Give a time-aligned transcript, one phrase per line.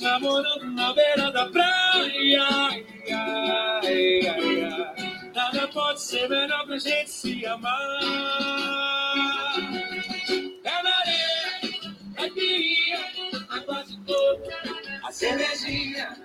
[0.00, 2.42] namorando na beira da praia.
[2.50, 8.00] Ai, ai, ai, Nada pode ser melhor pra gente se amar.
[10.64, 13.00] É na areia, a pirinha,
[13.48, 14.56] a quase toda,
[15.04, 16.16] a cervejinha.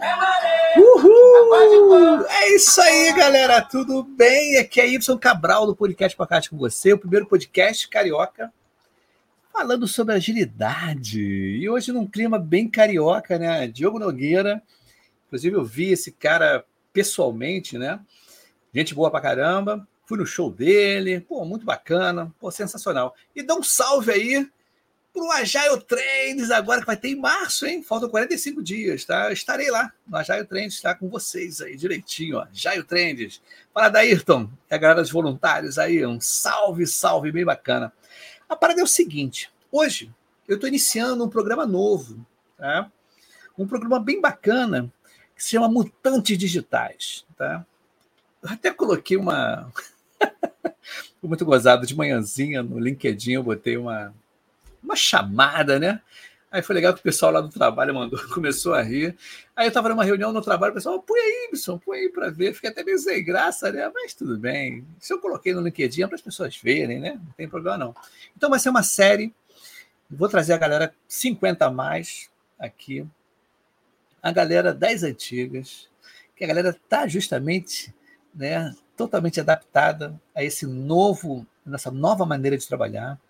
[0.00, 2.26] É areia, Uhul!
[2.28, 3.62] É isso aí, galera.
[3.62, 4.58] Tudo bem?
[4.58, 8.52] Aqui é Y Cabral do Podcast Podcast com você, o primeiro podcast carioca
[9.58, 11.20] falando sobre agilidade.
[11.20, 13.66] E hoje num clima bem carioca, né?
[13.66, 14.62] Diogo Nogueira.
[15.26, 17.98] Inclusive eu vi esse cara pessoalmente, né?
[18.72, 19.84] Gente boa pra caramba.
[20.06, 23.16] Fui no show dele, pô, muito bacana, pô, sensacional.
[23.34, 24.48] E dá um salve aí
[25.12, 27.82] pro Agile Trends agora que vai ter em março, hein?
[27.82, 29.26] Faltam 45 dias, tá?
[29.26, 32.42] Eu estarei lá no Agile Trends, tá com vocês aí direitinho, ó.
[32.44, 33.42] Agile Trends.
[33.74, 37.92] Fala da Ayrton, é a galera dos voluntários aí, um salve, salve bem bacana.
[38.48, 40.12] A parada é o seguinte: hoje
[40.46, 42.26] eu estou iniciando um programa novo,
[42.56, 42.90] tá?
[43.56, 44.90] Um programa bem bacana
[45.36, 47.64] que se chama Mutantes Digitais, tá?
[48.42, 49.70] Eu até coloquei uma.
[51.22, 54.14] Muito gozado de manhãzinha no LinkedIn, eu botei uma,
[54.82, 56.00] uma chamada, né?
[56.50, 59.14] Aí foi legal que o pessoal lá do trabalho mandou, começou a rir.
[59.54, 62.30] Aí eu estava numa reunião no trabalho, o pessoal, põe aí, Ibson, põe aí para
[62.30, 62.54] ver.
[62.54, 63.90] Fiquei até meio sem graça, né?
[63.94, 64.86] Mas tudo bem.
[64.98, 67.20] Se eu coloquei no LinkedIn é para as pessoas verem, né?
[67.22, 67.94] Não tem problema não.
[68.36, 69.34] Então vai ser uma série.
[70.10, 73.06] Vou trazer a galera 50 a mais aqui.
[74.22, 75.88] A galera das antigas,
[76.34, 77.94] que a galera está justamente
[78.34, 83.20] né, totalmente adaptada a esse novo, nessa nova maneira de trabalhar.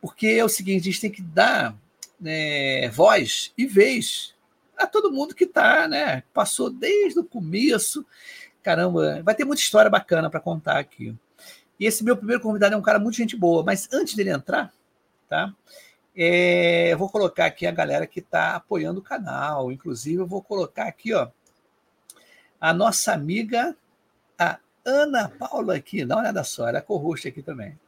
[0.00, 1.74] Porque é o seguinte, a gente tem que dar
[2.20, 4.34] né, voz e vez
[4.76, 6.22] a todo mundo que está, né?
[6.32, 8.04] Passou desde o começo.
[8.62, 11.16] Caramba, vai ter muita história bacana para contar aqui.
[11.78, 14.72] E esse meu primeiro convidado é um cara muito gente boa, mas antes dele entrar,
[15.28, 15.54] tá?
[16.14, 19.72] É, eu vou colocar aqui a galera que está apoiando o canal.
[19.72, 21.28] Inclusive, eu vou colocar aqui, ó,
[22.60, 23.74] a nossa amiga,
[24.38, 26.04] a Ana Paula aqui.
[26.04, 27.78] Dá uma olhada só, ela é co-host aqui também.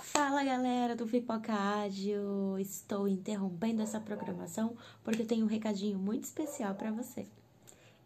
[0.00, 2.58] Fala galera do Pipoca Ágil!
[2.58, 7.26] Estou interrompendo essa programação porque eu tenho um recadinho muito especial para você.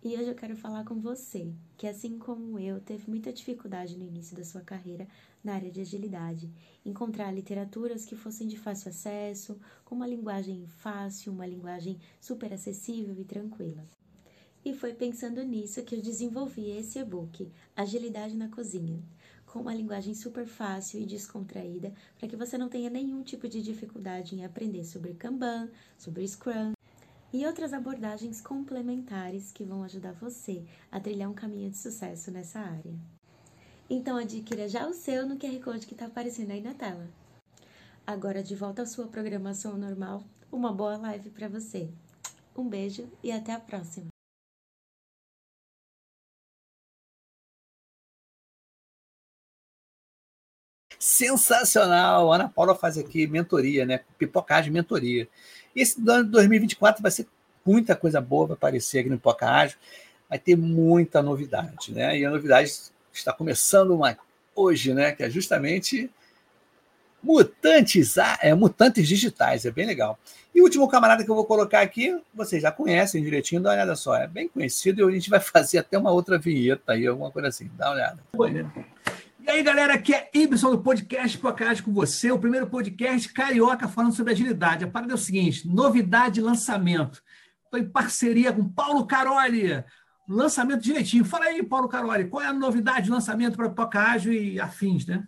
[0.03, 4.05] E hoje eu quero falar com você, que assim como eu, teve muita dificuldade no
[4.05, 5.07] início da sua carreira
[5.43, 6.51] na área de agilidade,
[6.85, 13.19] encontrar literaturas que fossem de fácil acesso, com uma linguagem fácil, uma linguagem super acessível
[13.19, 13.85] e tranquila.
[14.65, 19.01] E foi pensando nisso que eu desenvolvi esse e-book, Agilidade na Cozinha
[19.56, 23.62] com uma linguagem super fácil e descontraída, para que você não tenha nenhum tipo de
[23.62, 26.72] dificuldade em aprender sobre Kanban, sobre Scrum
[27.33, 30.62] e outras abordagens complementares que vão ajudar você
[30.93, 32.94] a trilhar um caminho de sucesso nessa área.
[33.89, 37.09] Então adquira já o seu no QR Code que está aparecendo aí na tela.
[38.06, 41.88] Agora de volta à sua programação normal, uma boa live para você.
[42.55, 44.16] Um beijo e até a próxima!
[50.99, 52.33] Sensacional!
[52.33, 54.01] A Ana Paula faz aqui mentoria, né?
[54.19, 55.29] Pipocagem mentoria.
[55.75, 57.27] Esse ano de 2024 vai ser
[57.65, 59.77] muita coisa boa para aparecer aqui no Pipocagem.
[60.29, 62.19] Vai ter muita novidade, né?
[62.19, 62.73] E a novidade
[63.12, 64.17] está começando uma,
[64.55, 65.12] hoje, né?
[65.12, 66.11] Que é justamente
[67.23, 70.19] mutantes, é, mutantes digitais, é bem legal.
[70.55, 73.75] E o último camarada que eu vou colocar aqui, vocês já conhecem direitinho, dá uma
[73.75, 77.06] olhada só, é bem conhecido e a gente vai fazer até uma outra vinheta aí,
[77.06, 78.19] alguma coisa assim, dá uma olhada.
[78.35, 78.71] Foi, né?
[79.47, 83.87] E aí, galera, aqui é Ibson do Podcast Podcast com você, o primeiro podcast carioca
[83.87, 84.84] falando sobre agilidade.
[84.84, 87.23] A parada é o seguinte: novidade de lançamento.
[87.65, 89.85] Estou em parceria com Paulo Caroli.
[90.29, 91.25] Lançamento direitinho.
[91.25, 95.23] Fala aí, Paulo Caroli, qual é a novidade de lançamento para Pocágio e afins, né?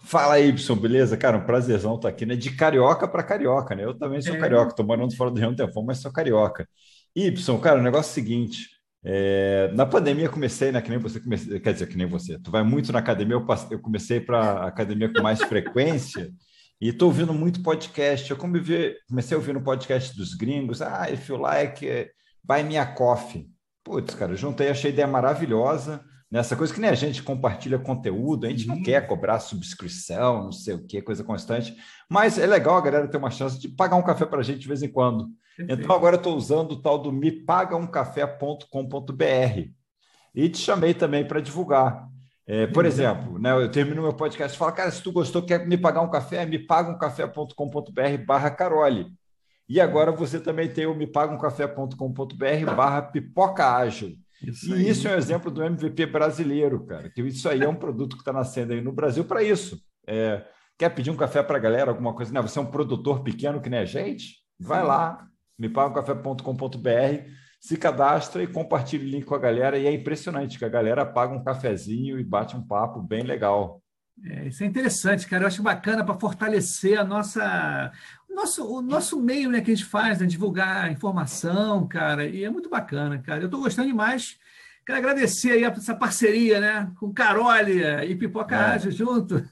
[0.00, 1.16] Fala, Y, beleza?
[1.16, 2.34] Cara, um prazerzão estar aqui, né?
[2.34, 3.84] De carioca para carioca, né?
[3.84, 4.38] Eu também sou é.
[4.38, 6.68] carioca, estou morando fora do Rio um tempo, mas sou carioca.
[7.14, 8.70] Y, cara, o negócio é o seguinte:
[9.04, 10.80] é, na pandemia comecei, né?
[10.80, 12.38] Que nem você comecei, quer dizer, que nem você.
[12.38, 16.32] Tu vai muito na academia, eu, passei, eu comecei para academia com mais frequência
[16.80, 18.30] e estou ouvindo muito podcast.
[18.30, 20.80] Eu comecei, comecei a ouvir no podcast dos gringos.
[20.80, 22.10] Ah, if you like,
[22.44, 23.50] buy me a coffee.
[23.82, 26.04] Putz, cara, juntei, achei a ideia maravilhosa.
[26.30, 28.76] Nessa coisa que nem a gente compartilha conteúdo, a gente uhum.
[28.76, 31.76] não quer cobrar subscrição, não sei o que, coisa constante,
[32.08, 34.60] mas é legal a galera ter uma chance de pagar um café para a gente
[34.60, 35.28] de vez em quando.
[35.58, 39.70] Então agora eu estou usando o tal do mepagaumcafé.com.br
[40.34, 42.08] e te chamei também para divulgar.
[42.46, 45.66] É, por exemplo, né, eu termino meu podcast e falo, cara, se tu gostou, quer
[45.66, 49.06] me pagar um café, me pagamcafé.com.br barra Carole.
[49.68, 54.16] E agora você também tem o mepagaumcafé.com.br barra pipoca ágil.
[54.42, 57.08] Isso e isso é um exemplo do MVP brasileiro, cara.
[57.08, 59.80] Que isso aí é um produto que está nascendo aí no Brasil para isso.
[60.06, 60.44] É,
[60.76, 62.32] quer pedir um café para a galera, alguma coisa?
[62.32, 62.42] Né?
[62.42, 64.42] Você é um produtor pequeno que nem a gente?
[64.58, 64.88] Vai Sim.
[64.88, 65.26] lá,
[65.58, 69.78] mepagacafé.com.br, se cadastra e compartilha o link com a galera.
[69.78, 73.82] E é impressionante que a galera paga um cafezinho e bate um papo bem legal.
[74.24, 75.44] É, isso é interessante, cara.
[75.44, 77.92] Eu acho bacana para fortalecer a nossa,
[78.28, 82.26] o nosso, o nosso meio né, que a gente faz, né, divulgar informação, cara.
[82.26, 83.40] E é muito bacana, cara.
[83.40, 84.38] Eu estou gostando demais.
[84.84, 86.92] Quero agradecer aí essa parceria, né?
[86.98, 88.58] Com Carolia e Pipoca é.
[88.58, 89.42] Ágil junto.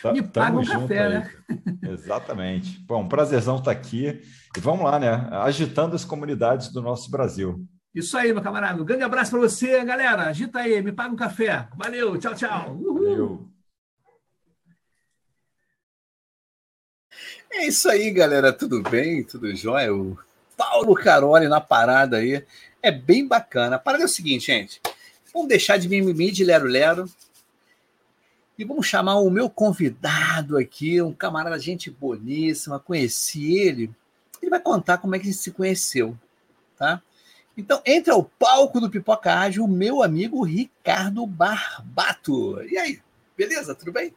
[0.00, 1.08] Tá, Me paga um café, aí.
[1.10, 1.30] né?
[1.82, 2.78] Exatamente.
[2.86, 4.22] Bom, prazerzão estar tá aqui.
[4.56, 5.28] E vamos lá, né?
[5.32, 7.66] Agitando as comunidades do nosso Brasil.
[7.92, 8.80] Isso aí, meu camarada.
[8.80, 10.28] Um grande abraço para você, galera.
[10.28, 11.66] Agita aí, me paga um café.
[11.76, 12.76] Valeu, tchau, tchau.
[12.76, 12.94] Uhul.
[12.94, 13.48] Valeu.
[17.50, 18.52] É isso aí, galera.
[18.52, 19.24] Tudo bem?
[19.24, 19.92] Tudo jóia?
[19.94, 20.16] O
[20.56, 22.44] Paulo Caroli na parada aí.
[22.86, 23.74] É bem bacana.
[23.74, 24.80] A parada é o seguinte, gente.
[25.34, 27.10] Vamos deixar de mimimi de lero-lero.
[28.56, 32.78] E vamos chamar o meu convidado aqui, um camarada, gente boníssima.
[32.78, 33.90] Conheci ele.
[34.40, 36.16] Ele vai contar como é que a gente se conheceu,
[36.78, 37.02] tá?
[37.56, 42.62] Então, entra ao palco do Pipoca Ágil o meu amigo Ricardo Barbato.
[42.70, 43.00] E aí,
[43.36, 43.74] beleza?
[43.74, 44.14] Tudo bem?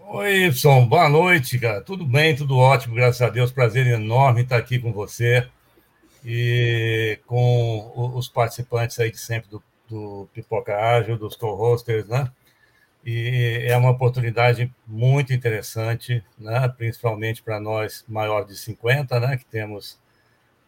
[0.00, 1.80] Oi, Y, boa noite, cara.
[1.80, 3.50] Tudo bem, tudo ótimo, graças a Deus.
[3.50, 5.48] Prazer enorme estar aqui com você
[6.24, 12.30] e com os participantes aí de sempre do, do Pipoca Ágil, dos co-hosters, né?
[13.04, 16.68] E é uma oportunidade muito interessante, né?
[16.68, 19.36] principalmente para nós maiores de 50, né?
[19.36, 19.98] que temos,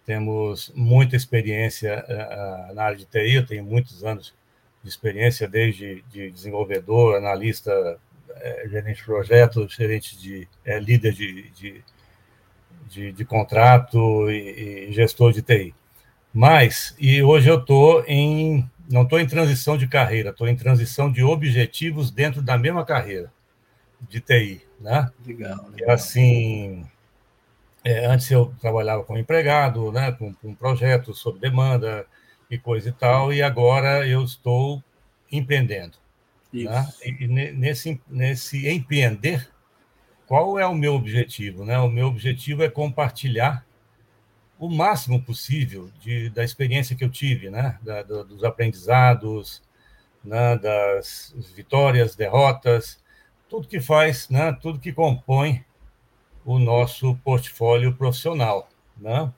[0.04, 4.34] temos muita experiência uh, na área de TI, eu tenho muitos anos
[4.82, 8.00] de experiência desde de desenvolvedor, analista
[8.36, 11.84] é, gerente de projeto, gerente de é, líder de, de,
[12.88, 15.74] de, de contrato e, e, gestor de TI.
[16.32, 21.10] Mas, e hoje eu estou em, não estou em transição de carreira, estou em transição
[21.10, 23.32] de objetivos dentro da mesma carreira
[24.08, 25.10] de TI, né?
[25.26, 25.78] Legal, legal.
[25.78, 26.84] E assim,
[27.84, 32.06] é, antes eu trabalhava como empregado, né, com, com projetos sob demanda
[32.50, 34.82] e coisa e tal, e agora eu estou
[35.30, 35.98] empreendendo.
[36.52, 36.88] Né?
[37.04, 39.48] E nesse, nesse empreender,
[40.34, 41.64] qual é o meu objetivo?
[41.64, 41.78] Né?
[41.78, 43.64] O meu objetivo é compartilhar
[44.58, 47.78] o máximo possível de, da experiência que eu tive, né?
[47.80, 49.62] Da, da, dos aprendizados,
[50.24, 50.58] né?
[50.58, 53.00] das vitórias, derrotas,
[53.48, 54.52] tudo que faz, né?
[54.60, 55.64] tudo que compõe
[56.44, 58.68] o nosso portfólio profissional.
[58.96, 59.32] Né?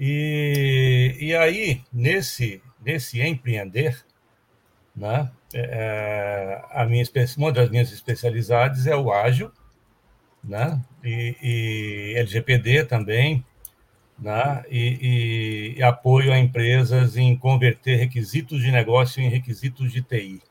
[0.00, 4.04] E, e aí, nesse, nesse empreender,
[4.96, 5.30] né?
[5.54, 7.04] É, é, a minha,
[7.36, 9.52] uma das minhas especialidades é o ágil,
[10.48, 10.82] né?
[11.04, 13.44] e, e LGPD também,
[14.18, 14.64] né?
[14.68, 20.42] E, e, apoio a empresas em converter requisitos de negócio em requisitos de TI.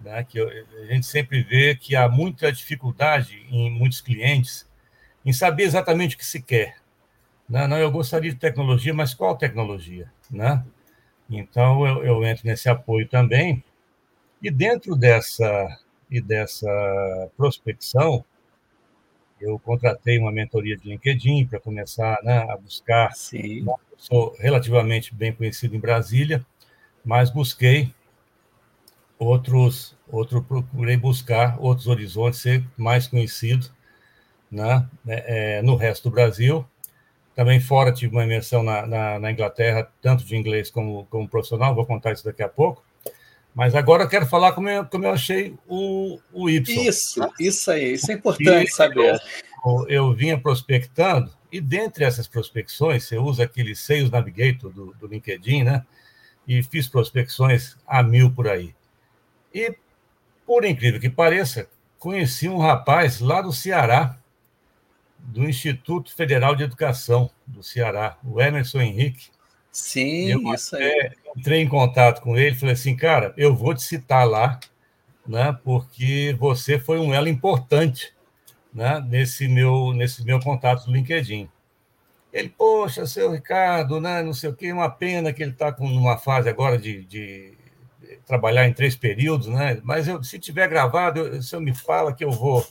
[0.00, 0.24] Né?
[0.24, 4.66] Que a gente sempre vê que há muita dificuldade em muitos clientes
[5.24, 6.76] em saber exatamente o que se quer.
[7.46, 7.66] Né?
[7.66, 10.10] Não, eu gostaria de tecnologia, mas qual tecnologia?
[10.30, 10.64] Né?
[11.28, 13.62] Então, eu, eu entro nesse apoio também,
[14.42, 15.78] e dentro dessa,
[16.10, 18.24] e dessa prospecção,
[19.44, 23.12] eu contratei uma mentoria de LinkedIn para começar né, a buscar.
[23.14, 23.64] Sim.
[23.66, 26.44] Eu sou relativamente bem conhecido em Brasília,
[27.04, 27.92] mas busquei
[29.18, 33.68] outros, outro, procurei buscar outros horizontes, ser mais conhecido
[34.50, 36.64] né, é, no resto do Brasil.
[37.34, 41.74] Também fora tive uma imersão na, na, na Inglaterra, tanto de inglês como, como profissional,
[41.74, 42.82] vou contar isso daqui a pouco.
[43.54, 46.88] Mas agora eu quero falar como eu, como eu achei o, o Y.
[46.88, 49.20] Isso, isso aí, isso é importante e saber.
[49.64, 55.06] Eu, eu, vinha prospectando, e dentre essas prospecções, você usa aquele Sales Navigator do, do
[55.06, 55.86] LinkedIn, né?
[56.46, 58.74] E fiz prospecções a mil por aí.
[59.54, 59.74] E,
[60.44, 64.18] por incrível que pareça, conheci um rapaz lá do Ceará,
[65.16, 69.28] do Instituto Federal de Educação do Ceará, o Emerson Henrique.
[69.74, 71.10] Sim, eu isso aí.
[71.36, 74.60] Entrei em contato com ele, falei assim, cara, eu vou te citar lá,
[75.26, 75.58] né?
[75.64, 78.14] Porque você foi um elo importante,
[78.72, 79.04] né?
[79.08, 81.48] Nesse meu nesse meu contato do LinkedIn.
[82.32, 84.22] Ele, poxa, seu Ricardo, né?
[84.22, 87.54] Não sei o quê, uma pena que ele está com uma fase agora de, de,
[88.26, 89.80] trabalhar em três períodos, né?
[89.82, 92.64] Mas eu, se tiver gravado, eu, o senhor me fala que eu vou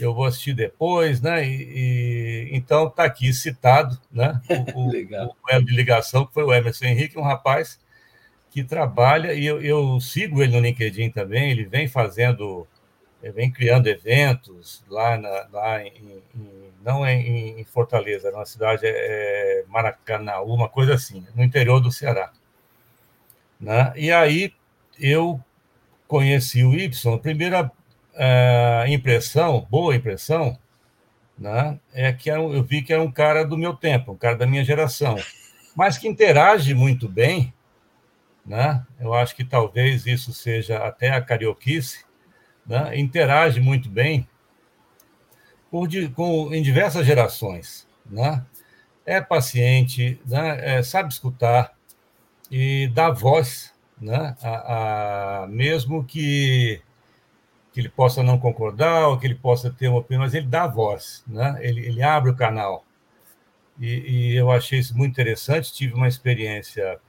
[0.00, 1.46] eu vou assistir depois, né?
[1.46, 4.40] E, e então está aqui citado, né?
[4.74, 5.36] O, Legal.
[5.42, 7.78] o elo de ligação que foi o Emerson Henrique, um rapaz
[8.50, 11.50] que trabalha e eu, eu, sigo ele no LinkedIn também.
[11.50, 12.66] Ele vem fazendo,
[13.22, 18.44] ele vem criando eventos lá, na, lá em, em, não é em, em, Fortaleza, na
[18.44, 22.30] cidade é, é Maracanã, uma coisa assim, no interior do Ceará.
[23.58, 23.92] Né?
[23.96, 24.52] E aí
[24.98, 25.40] eu
[26.06, 27.14] conheci o Y.
[27.14, 27.72] A primeira
[28.14, 30.58] uh, impressão, boa impressão,
[31.38, 34.46] né, é que eu vi que era um cara do meu tempo, um cara da
[34.46, 35.16] minha geração,
[35.74, 37.52] mas que interage muito bem,
[38.44, 38.84] né?
[39.00, 42.04] Eu acho que talvez isso seja até a carioquice,
[42.66, 42.98] né?
[42.98, 44.28] Interage muito bem
[45.70, 48.44] por, com, em diversas gerações, né?
[49.06, 50.76] É paciente, né?
[50.76, 51.72] É, sabe escutar
[52.50, 54.36] e dá voz, né?
[54.42, 56.82] A, a, mesmo que
[57.72, 60.66] que ele possa não concordar ou que ele possa ter uma opinião, mas ele dá
[60.66, 61.58] voz, né?
[61.60, 62.84] ele, ele abre o canal.
[63.80, 65.72] E, e, eu achei isso muito interessante.
[65.72, 67.00] Tive uma experiência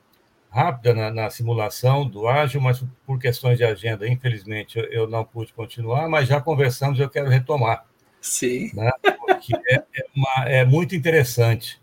[0.49, 5.25] rápida na, na, simulação do ágil, mas por questões de agenda, infelizmente, eu, eu, não
[5.25, 7.85] pude continuar, mas já conversamos, eu quero retomar.
[8.21, 8.71] Sim.
[8.73, 8.89] Né?
[9.01, 11.81] Porque é, é, uma, é muito interessante.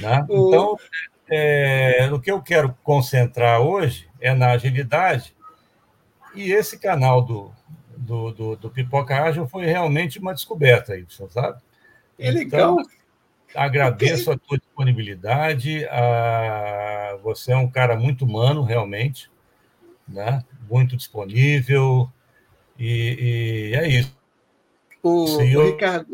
[0.00, 0.26] Né?
[0.28, 0.76] Então,
[1.30, 5.36] é, o que eu quero concentrar hoje é na agilidade,
[6.34, 7.52] e esse canal do,
[8.08, 11.60] do, do, do Pipoca Ágil foi realmente uma descoberta, Y, sabe?
[12.18, 12.80] É legal.
[12.80, 12.90] Então,
[13.54, 15.84] agradeço a tua disponibilidade.
[15.86, 17.18] A...
[17.22, 19.30] Você é um cara muito humano, realmente,
[20.08, 20.42] né?
[20.68, 22.10] muito disponível,
[22.78, 24.16] e, e é isso.
[25.02, 26.08] O, o Ricardo,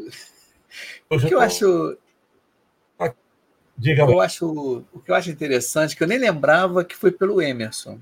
[1.10, 1.96] o que eu acho.
[3.76, 7.42] Diga eu acho, o que eu acho interessante, que eu nem lembrava que foi pelo
[7.42, 7.98] Emerson.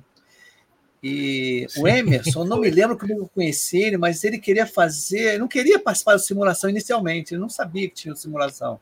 [1.03, 1.83] E Sim.
[1.83, 5.79] o Emerson, não me lembro como eu conheci ele, mas ele queria fazer, não queria
[5.79, 8.79] participar da simulação inicialmente, ele não sabia que tinha simulação.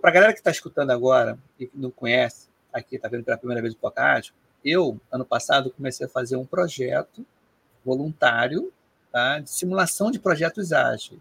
[0.00, 3.36] Para a galera que está escutando agora e que não conhece, aqui está vendo pela
[3.36, 4.32] primeira vez o podcast,
[4.64, 7.24] eu, ano passado, comecei a fazer um projeto
[7.84, 8.72] voluntário
[9.10, 11.20] tá, de simulação de projetos ágeis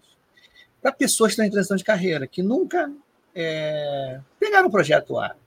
[0.81, 2.91] para pessoas que estão em transição de carreira, que nunca
[3.33, 5.37] é, pegaram um projeto ágil.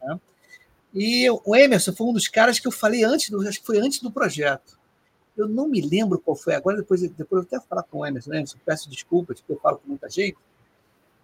[0.00, 0.18] Tá?
[0.94, 3.78] E o Emerson foi um dos caras que eu falei antes, do, acho que foi
[3.78, 4.78] antes do projeto.
[5.36, 8.32] Eu não me lembro qual foi agora, depois, depois eu até falar com o Emerson,
[8.32, 10.36] Emerson peço desculpas, porque eu falo com muita gente,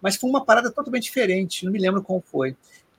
[0.01, 2.57] mas foi uma parada totalmente diferente, não me lembro qual foi.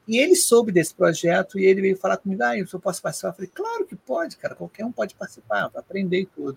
[0.08, 3.28] E ele soube desse projeto e ele veio falar comigo, ah, eu posso participar?
[3.28, 6.56] Eu falei, claro que pode, cara, qualquer um pode participar, aprender e tudo.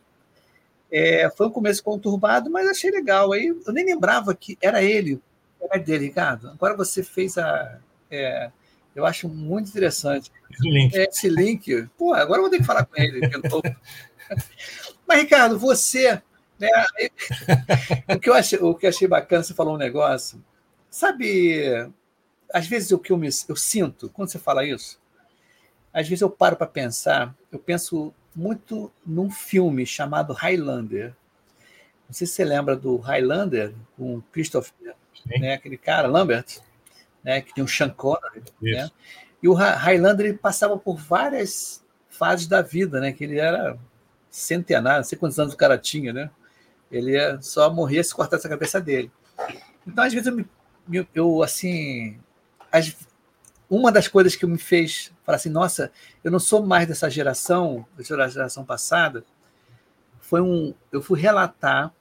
[0.92, 3.34] É, foi um começo conturbado, mas achei legal.
[3.34, 5.22] Aí eu nem lembrava que era ele,
[5.60, 6.50] era dele, Ricardo.
[6.50, 7.80] Agora você fez a...
[8.10, 8.50] É,
[8.96, 10.32] eu acho muito interessante.
[10.50, 10.96] Esse link.
[10.96, 11.90] Esse link.
[11.98, 13.20] Pô, agora eu vou ter que falar com ele.
[15.06, 16.22] Mas, Ricardo, você.
[16.58, 16.70] Né,
[18.16, 20.42] o, que eu achei, o que eu achei bacana, você falou um negócio.
[20.90, 21.92] Sabe,
[22.54, 24.98] às vezes o que eu, me, eu sinto quando você fala isso,
[25.94, 31.14] às vezes eu paro para pensar, eu penso muito num filme chamado Highlander.
[32.08, 36.62] Não sei se você lembra do Highlander, com Christopher, né, aquele cara, Lambert
[37.25, 38.91] né, que tem o Sean Connery, né?
[39.41, 43.12] E o Highlander ele passava por várias fases da vida, né?
[43.12, 43.77] Que ele era
[44.29, 46.29] centenário, não sei quantos anos o cara tinha, né?
[46.91, 49.12] Ele só morrer se cortasse a cabeça dele.
[49.88, 52.20] Então, às vezes, eu, me, eu assim,
[52.72, 52.96] as,
[53.67, 55.91] uma das coisas que me fez falar assim, nossa,
[56.24, 59.25] eu não sou mais dessa geração, da geração passada,
[60.20, 61.91] foi um, eu fui relatar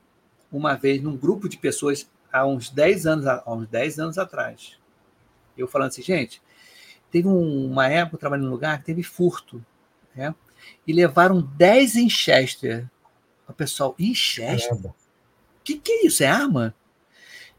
[0.52, 4.83] uma vez num grupo de pessoas há uns 10 anos, há uns 10 anos atrás.
[5.56, 6.42] Eu falando assim, gente,
[7.10, 9.64] teve uma época, eu trabalhei num lugar que teve furto,
[10.14, 10.34] né?
[10.86, 12.88] E levaram 10 em Chester.
[13.46, 14.74] O pessoal, em Chester?
[14.86, 14.94] O
[15.62, 16.22] que, que é isso?
[16.22, 16.74] É arma?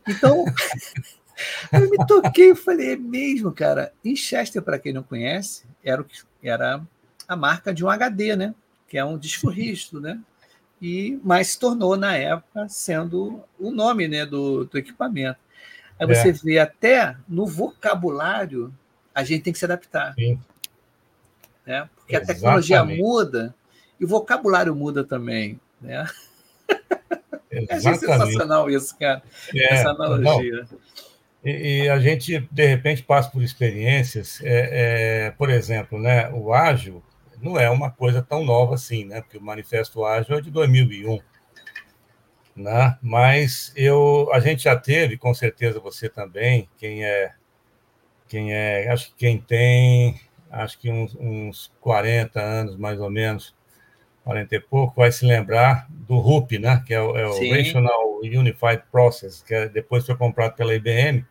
[0.07, 0.45] Então,
[1.71, 3.93] eu me toquei e falei, é mesmo, cara.
[4.15, 6.05] Chester, para quem não conhece, era, o,
[6.41, 6.85] era
[7.27, 8.55] a marca de um HD, né?
[8.87, 10.19] Que é um disco rígido, né?
[10.81, 15.39] E, mas se tornou, na época, sendo o nome né, do, do equipamento.
[15.99, 16.33] Aí você é.
[16.33, 18.73] vê até no vocabulário
[19.13, 20.13] a gente tem que se adaptar.
[20.13, 20.39] Sim.
[21.65, 21.89] Né?
[21.95, 22.31] Porque Exatamente.
[22.31, 23.55] a tecnologia muda
[23.99, 25.59] e o vocabulário muda também.
[25.81, 26.05] Né?
[27.69, 29.23] É sensacional isso, cara.
[29.53, 30.65] É, essa analogia.
[31.41, 36.53] E, e, a gente, de repente, passa por experiências, é, é, por exemplo, né, o
[36.53, 37.01] ágil
[37.41, 39.21] não é uma coisa tão nova assim, né?
[39.21, 41.19] Porque o Manifesto Ágil é de 2001
[42.55, 42.97] né?
[43.01, 47.33] Mas eu, a gente já teve, com certeza você também, quem é,
[48.27, 50.19] quem é, acho que quem tem,
[50.49, 53.53] acho que uns, uns 40 anos mais ou menos,
[54.23, 56.81] 40 e pouco, vai se lembrar do RUP, né?
[56.85, 61.25] Que é o, é o Rational Unified Process, que é, depois foi comprado pela IBM,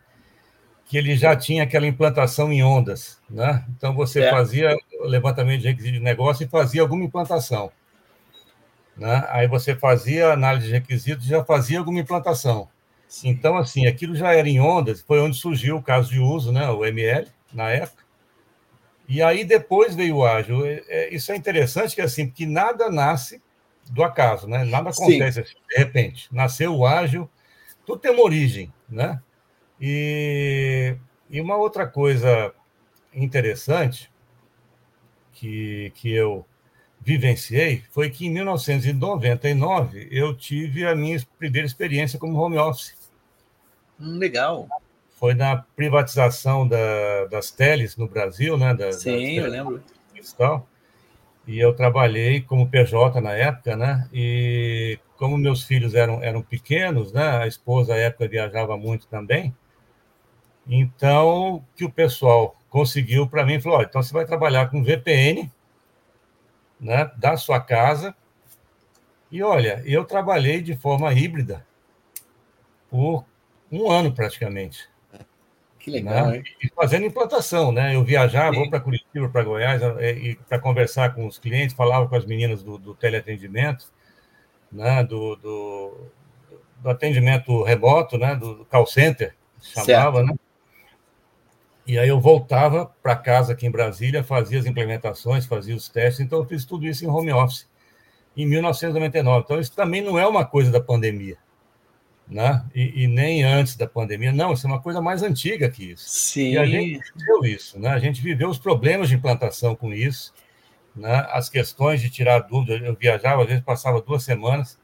[0.84, 3.64] que ele já tinha aquela implantação em ondas, né?
[3.76, 4.30] Então você é.
[4.30, 7.72] fazia levantamento de requisitos de negócio e fazia alguma implantação.
[8.96, 9.26] Né?
[9.28, 12.68] Aí você fazia análise de requisitos e já fazia alguma implantação.
[13.08, 13.28] Sim.
[13.28, 16.68] Então, assim, aquilo já era em ondas, foi onde surgiu o caso de uso, né?
[16.70, 18.04] o ML, na época.
[19.08, 20.64] E aí depois veio o ágil.
[20.64, 23.42] É, é, isso é interessante, que assim, porque nada nasce
[23.90, 24.64] do acaso, né?
[24.64, 26.28] Nada acontece assim, de repente.
[26.32, 27.28] Nasceu o ágil,
[27.84, 29.20] tudo tem uma origem, né?
[29.80, 30.96] E,
[31.28, 32.54] e uma outra coisa
[33.12, 34.10] interessante
[35.32, 36.46] que, que eu
[37.04, 42.96] vivenciei foi que em 1999 eu tive a minha primeira experiência como home office.
[44.00, 44.66] Hum, legal.
[45.16, 48.74] Foi na privatização da, das teles no Brasil, né?
[48.74, 49.82] Da, Sim, eu lembro.
[50.38, 50.66] Tal.
[51.46, 54.08] E eu trabalhei como PJ na época, né?
[54.12, 57.42] E como meus filhos eram, eram pequenos, né?
[57.42, 59.54] A esposa à época viajava muito também.
[60.66, 65.50] Então, que o pessoal conseguiu para mim, falou: então você vai trabalhar com VPN,
[66.84, 68.14] né, da sua casa.
[69.32, 71.66] E olha, eu trabalhei de forma híbrida
[72.90, 73.24] por
[73.72, 74.88] um ano praticamente.
[75.78, 76.42] Que legal, né?
[76.62, 77.94] E fazendo implantação, né?
[77.94, 82.16] Eu viajava, vou para Curitiba, para Goiás, e para conversar com os clientes, falava com
[82.16, 83.86] as meninas do, do teleatendimento,
[84.70, 85.02] né?
[85.04, 85.96] Do, do,
[86.82, 88.34] do, atendimento remoto, né?
[88.34, 90.32] Do call center, chamava, certo.
[90.32, 90.38] né?
[91.86, 96.20] E aí eu voltava para casa aqui em Brasília, fazia as implementações, fazia os testes,
[96.20, 97.68] então eu fiz tudo isso em home office
[98.36, 99.42] em 1999.
[99.44, 101.36] Então isso também não é uma coisa da pandemia,
[102.26, 102.64] né?
[102.74, 106.08] E, e, nem antes da pandemia, não, isso é uma coisa mais antiga que isso.
[106.08, 106.52] Sim.
[106.52, 107.90] E a gente viveu isso, né?
[107.90, 110.32] A gente viveu os problemas de implantação com isso,
[110.96, 111.26] né?
[111.30, 112.76] As questões de tirar dúvida.
[112.76, 114.78] Eu viajava, às vezes passava duas semanas,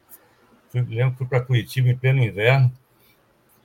[0.68, 2.70] fui, lembro que fui para Curitiba em pleno inverno,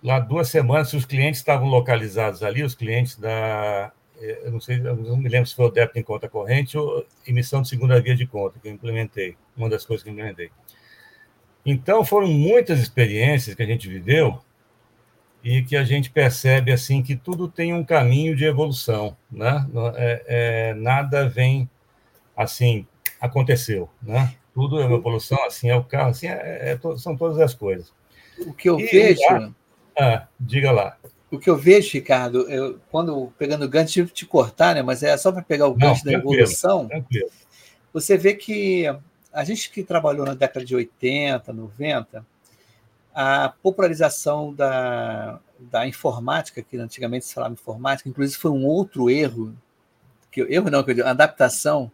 [0.06, 3.92] lá duas semanas, se os clientes estavam localizados ali, os clientes da.
[4.22, 6.78] Eh, eu não sei, eu não me lembro se foi o débito em conta corrente
[6.78, 10.14] ou emissão de segunda via de conta que eu implementei, uma das coisas que eu
[10.14, 10.52] implementei.
[11.66, 14.40] Então, foram muitas experiências que a gente viveu
[15.44, 19.68] e que a gente percebe assim que tudo tem um caminho de evolução, né?
[19.96, 21.68] É, é, nada vem
[22.38, 22.86] assim
[23.20, 24.36] aconteceu, né?
[24.54, 27.92] Tudo é uma evolução, assim é o carro, assim é, é, são todas as coisas.
[28.46, 29.52] O que eu e vejo, lá,
[29.98, 30.98] ah, diga lá.
[31.32, 34.82] O que eu vejo, Ricardo, eu, quando pegando o gancho, tive que te cortar, né?
[34.82, 36.88] Mas é só para pegar o gancho Não, da evolução.
[36.88, 37.30] Tranquilo.
[37.92, 38.86] Você vê que
[39.34, 42.26] a gente que trabalhou na década de 80, 90,
[43.14, 49.56] a popularização da, da informática, que antigamente se falava informática, inclusive foi um outro erro,
[50.32, 51.92] que erro não, que eu digo, adaptação.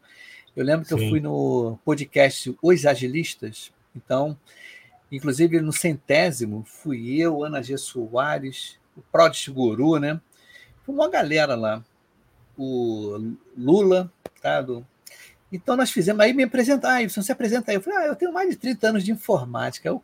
[0.56, 1.04] Eu lembro que Sim.
[1.04, 4.38] eu fui no podcast Os Agilistas, então
[5.12, 7.78] Inclusive, no centésimo, fui eu, Ana G.
[7.78, 10.20] Soares, o Prodis Guru, né?
[10.86, 11.84] Foi uma galera lá.
[12.58, 14.62] O Lula, tá?
[14.62, 14.86] Do...
[15.52, 16.22] Então, nós fizemos.
[16.22, 17.76] Aí me apresentar, ah, você se apresenta aí.
[17.76, 19.94] Eu falei, ah, eu tenho mais de 30 anos de informática.
[19.94, 20.02] O,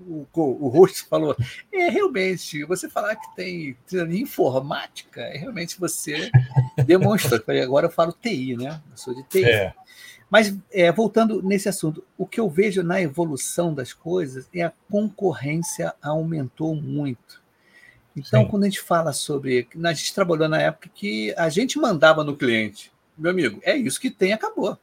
[0.00, 1.36] o, o rosto falou:
[1.72, 6.30] é, realmente, você falar que tem 30 anos de informática, é, realmente você
[6.86, 7.42] demonstrou.
[7.62, 8.80] Agora eu falo TI, né?
[8.90, 9.44] Eu sou de TI.
[9.44, 9.74] É.
[10.30, 14.72] Mas, é, voltando nesse assunto, o que eu vejo na evolução das coisas é a
[14.90, 17.42] concorrência aumentou muito.
[18.14, 18.48] Então, Sim.
[18.48, 19.68] quando a gente fala sobre.
[19.82, 22.92] A gente trabalhou na época que a gente mandava no cliente.
[23.16, 24.76] Meu amigo, é isso que tem, acabou.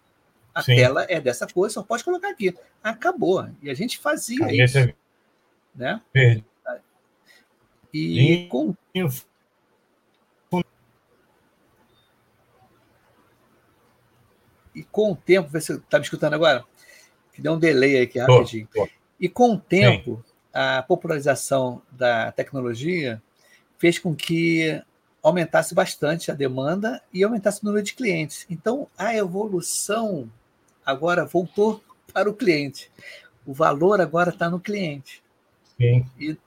[0.53, 0.75] A Sim.
[0.75, 2.55] tela é dessa cor, só pode colocar aqui.
[2.84, 3.47] Acabou.
[3.62, 4.93] E a gente fazia a isso.
[5.75, 6.01] Né?
[7.93, 8.73] E com
[14.75, 16.63] e com o tempo, você está me escutando agora?
[17.33, 18.67] Que deu um delay aqui rapidinho.
[18.73, 18.91] Tô, tô.
[19.19, 20.33] E com o tempo, Sim.
[20.53, 23.21] a popularização da tecnologia
[23.77, 24.81] fez com que
[25.23, 28.45] aumentasse bastante a demanda e aumentasse o número de clientes.
[28.49, 30.29] Então, a evolução
[30.85, 31.83] agora voltou
[32.13, 32.91] para o cliente.
[33.45, 35.23] O valor agora está no cliente.
[35.77, 36.05] Sim.
[36.19, 36.38] E,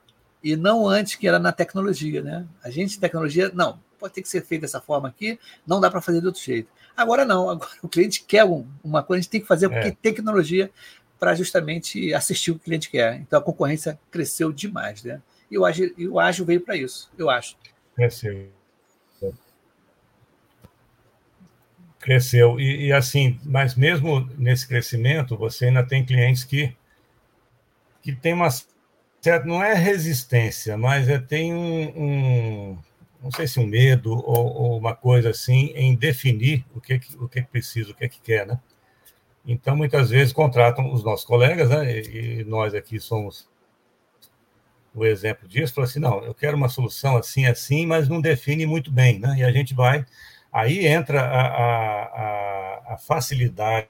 [0.43, 2.47] e não antes que era na tecnologia, né?
[2.63, 6.01] A gente, tecnologia, não, pode ter que ser feito dessa forma aqui, não dá para
[6.01, 6.69] fazer de outro jeito.
[6.99, 8.43] Agora não, agora o cliente quer
[8.83, 9.91] uma coisa, a gente tem que fazer porque é.
[9.91, 10.69] tem tecnologia
[11.17, 13.15] para justamente assistir o que o cliente quer.
[13.15, 15.21] Então a concorrência cresceu demais, né?
[15.49, 17.55] E o ágil, e o ágil veio para isso, eu acho.
[17.95, 18.49] Cresceu.
[21.99, 22.59] Cresceu.
[22.59, 26.75] E, e, assim, mas mesmo nesse crescimento, você ainda tem clientes que,
[28.01, 28.49] que tem uma
[29.21, 32.77] certa, não é resistência, mas é, tem um, um
[33.21, 37.27] não sei se um medo ou, ou uma coisa assim, em definir o que, o
[37.27, 38.59] que precisa, o que, é que quer, né?
[39.45, 41.99] Então, muitas vezes contratam os nossos colegas, né?
[41.99, 43.49] E, nós aqui somos
[44.93, 48.65] o exemplo disso, falam assim, não, eu quero uma solução assim, assim, mas não define
[48.65, 49.35] muito bem, né?
[49.37, 50.05] E a gente vai,
[50.51, 53.89] aí entra a, a, a, a facilidade,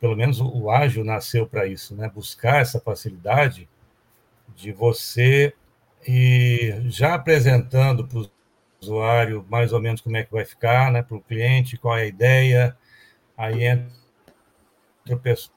[0.00, 2.08] pelo menos o, o ágil nasceu para isso, né?
[2.08, 3.68] Buscar essa facilidade
[4.54, 5.52] de você
[6.06, 8.30] e já apresentando para o
[8.80, 12.02] usuário mais ou menos como é que vai ficar, né, para o cliente, qual é
[12.02, 12.76] a ideia,
[13.36, 13.90] aí entra
[15.10, 15.56] o pessoal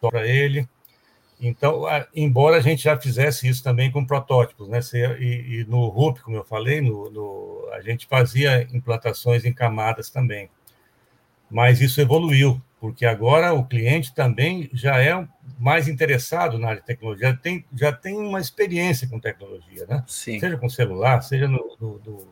[0.00, 0.68] para ele,
[1.40, 4.80] Então, embora a gente já fizesse isso também com protótipos, né?
[5.20, 10.10] E, e no RUP, como eu falei, no, no, a gente fazia implantações em camadas
[10.10, 10.48] também.
[11.50, 15.26] Mas isso evoluiu, porque agora o cliente também já é
[15.58, 20.04] mais interessado na área de tecnologia, já tem, já tem uma experiência com tecnologia, né?
[20.06, 20.38] Sim.
[20.38, 22.28] Seja com celular, seja no, no,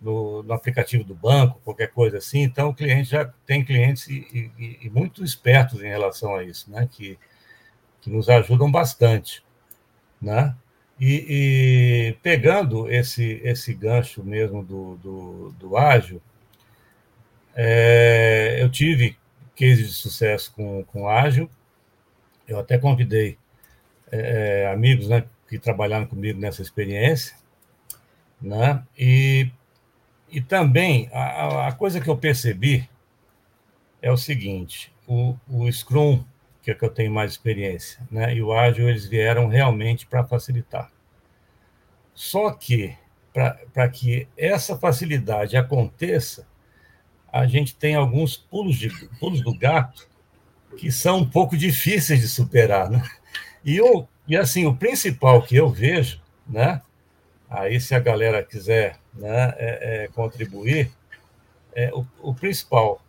[0.00, 2.42] no, no, aplicativo do banco, qualquer coisa assim.
[2.42, 6.70] Então, o cliente já tem clientes e, e, e muito espertos em relação a isso,
[6.70, 6.88] né?
[6.88, 7.18] Que,
[8.00, 9.42] que nos ajudam bastante,
[10.22, 10.54] né?
[11.00, 16.22] E, e pegando esse, esse gancho mesmo do, do, do ágil,
[17.56, 19.18] é, eu tive
[19.60, 21.50] case de sucesso com, com ágil,
[22.48, 23.36] eu até convidei
[24.10, 27.36] é, amigos né, que trabalharam comigo nessa experiência,
[28.40, 28.82] né?
[28.98, 29.50] E,
[30.30, 32.88] e também a, a coisa que eu percebi
[34.00, 36.24] é o seguinte: o, o Scrum
[36.62, 38.34] que é que eu tenho mais experiência, né?
[38.34, 40.90] E o ágil eles vieram realmente para facilitar.
[42.14, 42.96] Só que
[43.32, 46.46] para que essa facilidade aconteça,
[47.32, 50.08] a gente tem alguns pulos de pulos do gato
[50.76, 53.02] que são um pouco difíceis de superar, né?
[53.64, 56.82] E o e assim o principal que eu vejo, né?
[57.48, 60.92] Aí se a galera quiser, né, é, é, contribuir,
[61.74, 63.02] é o, o principal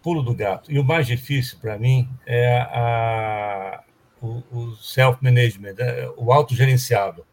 [0.00, 0.70] pulo do gato.
[0.70, 3.82] E o mais difícil para mim é a,
[4.22, 7.26] o, o self-management, é, o autogerenciável.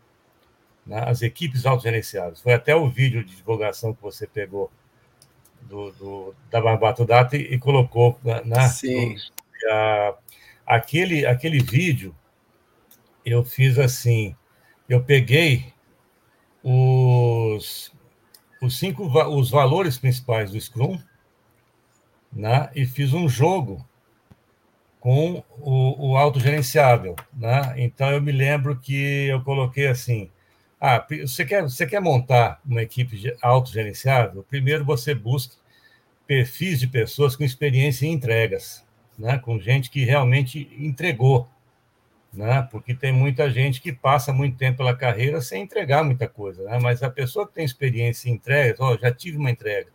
[0.83, 1.03] Né?
[1.05, 2.41] As equipes autogerenciáveis.
[2.41, 4.71] Foi até o vídeo de divulgação que você pegou
[5.63, 8.67] do, do da Barbato Data e, e colocou na, né?
[8.69, 9.15] Sim.
[9.69, 10.15] a,
[10.65, 12.15] aquele, aquele vídeo
[13.25, 14.35] eu fiz assim,
[14.89, 15.73] eu peguei
[16.63, 17.91] os,
[18.61, 20.99] os cinco os valores principais do Scrum,
[22.31, 22.69] né?
[22.75, 23.85] e fiz um jogo
[24.99, 27.15] com o, o autogerenciável.
[27.33, 27.73] Né?
[27.77, 30.29] Então, eu me lembro que eu coloquei assim,
[30.83, 34.43] ah, você quer, você quer montar uma equipe autogerenciável?
[34.43, 35.53] Primeiro você busca
[36.25, 38.83] perfis de pessoas com experiência em entregas,
[39.19, 39.37] né?
[39.37, 41.47] com gente que realmente entregou,
[42.33, 42.67] né?
[42.71, 46.79] porque tem muita gente que passa muito tempo pela carreira sem entregar muita coisa, né?
[46.81, 49.91] mas a pessoa que tem experiência em entregas, ó, oh, já tive uma entrega,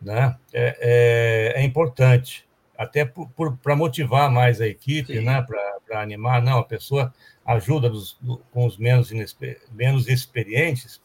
[0.00, 0.34] né?
[0.54, 2.46] é, é, é importante,
[2.82, 5.42] até para motivar mais a equipe, né?
[5.86, 6.42] para animar.
[6.42, 7.12] Não, a pessoa
[7.44, 9.12] ajuda dos, do, com os menos,
[9.70, 11.00] menos experientes.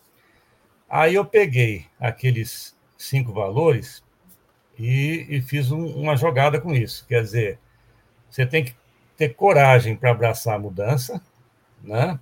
[0.90, 4.04] Aí eu peguei aqueles cinco valores
[4.78, 7.06] e, e fiz um, uma jogada com isso.
[7.08, 7.60] Quer dizer,
[8.30, 8.76] você tem que
[9.16, 11.22] ter coragem para abraçar a mudança,
[11.84, 12.20] né?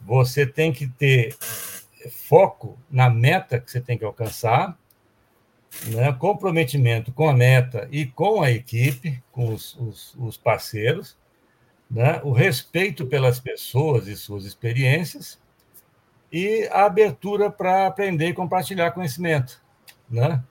[0.00, 1.36] Você tem que ter
[2.10, 4.76] foco na meta que você tem que alcançar
[5.86, 11.16] né, comprometimento com a meta e com a equipe, com os, os, os parceiros,
[11.90, 15.40] né, o respeito pelas pessoas e suas experiências
[16.30, 19.60] e a abertura para aprender e compartilhar conhecimento.
[20.08, 20.42] Né?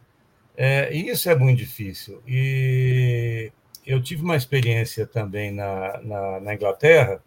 [0.56, 2.22] É, isso é muito difícil.
[2.28, 3.52] E
[3.86, 7.22] eu tive uma experiência também na, na, na Inglaterra,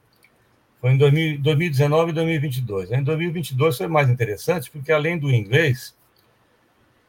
[0.80, 2.92] foi em 2000, 2019 e 2022.
[2.92, 5.96] Em 2022 foi mais interessante, porque além do inglês,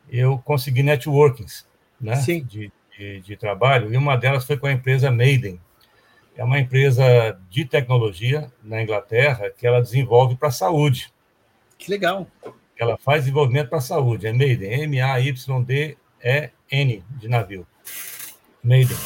[0.09, 1.65] eu consegui networkings
[1.99, 5.59] né, de, de, de, trabalho, e uma delas foi com a empresa Maiden.
[6.35, 11.13] É uma empresa de tecnologia na Inglaterra que ela desenvolve para a saúde.
[11.77, 12.27] Que legal.
[12.77, 14.27] Ela faz desenvolvimento para a saúde.
[14.27, 15.95] É Maiden, M-A-Y-D-E-N,
[17.09, 17.65] de navio.
[18.61, 18.97] Maiden.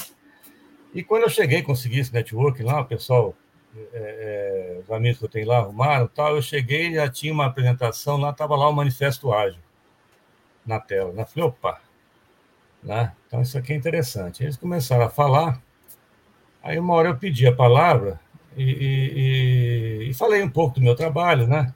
[0.94, 3.36] E quando eu cheguei, consegui esse networking lá, o pessoal,
[3.76, 7.46] é, é, os amigos que eu tenho lá arrumaram tal, eu cheguei, já tinha uma
[7.46, 9.69] apresentação lá, estava lá o Manifesto Ágil
[10.70, 11.12] na tela.
[11.12, 11.26] Né?
[11.26, 11.82] Falei, opa,
[12.82, 13.12] né?
[13.28, 14.44] então isso aqui é interessante.
[14.44, 15.62] Eles começaram a falar,
[16.64, 18.20] aí uma hora eu pedi a palavra
[18.56, 21.74] e, e, e falei um pouco do meu trabalho, né?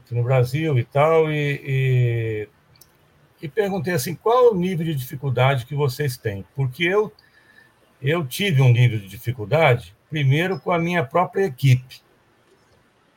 [0.00, 2.48] Aqui no Brasil e tal, e, e,
[3.42, 6.44] e perguntei assim, qual o nível de dificuldade que vocês têm?
[6.54, 7.12] Porque eu,
[8.02, 12.00] eu tive um nível de dificuldade, primeiro com a minha própria equipe,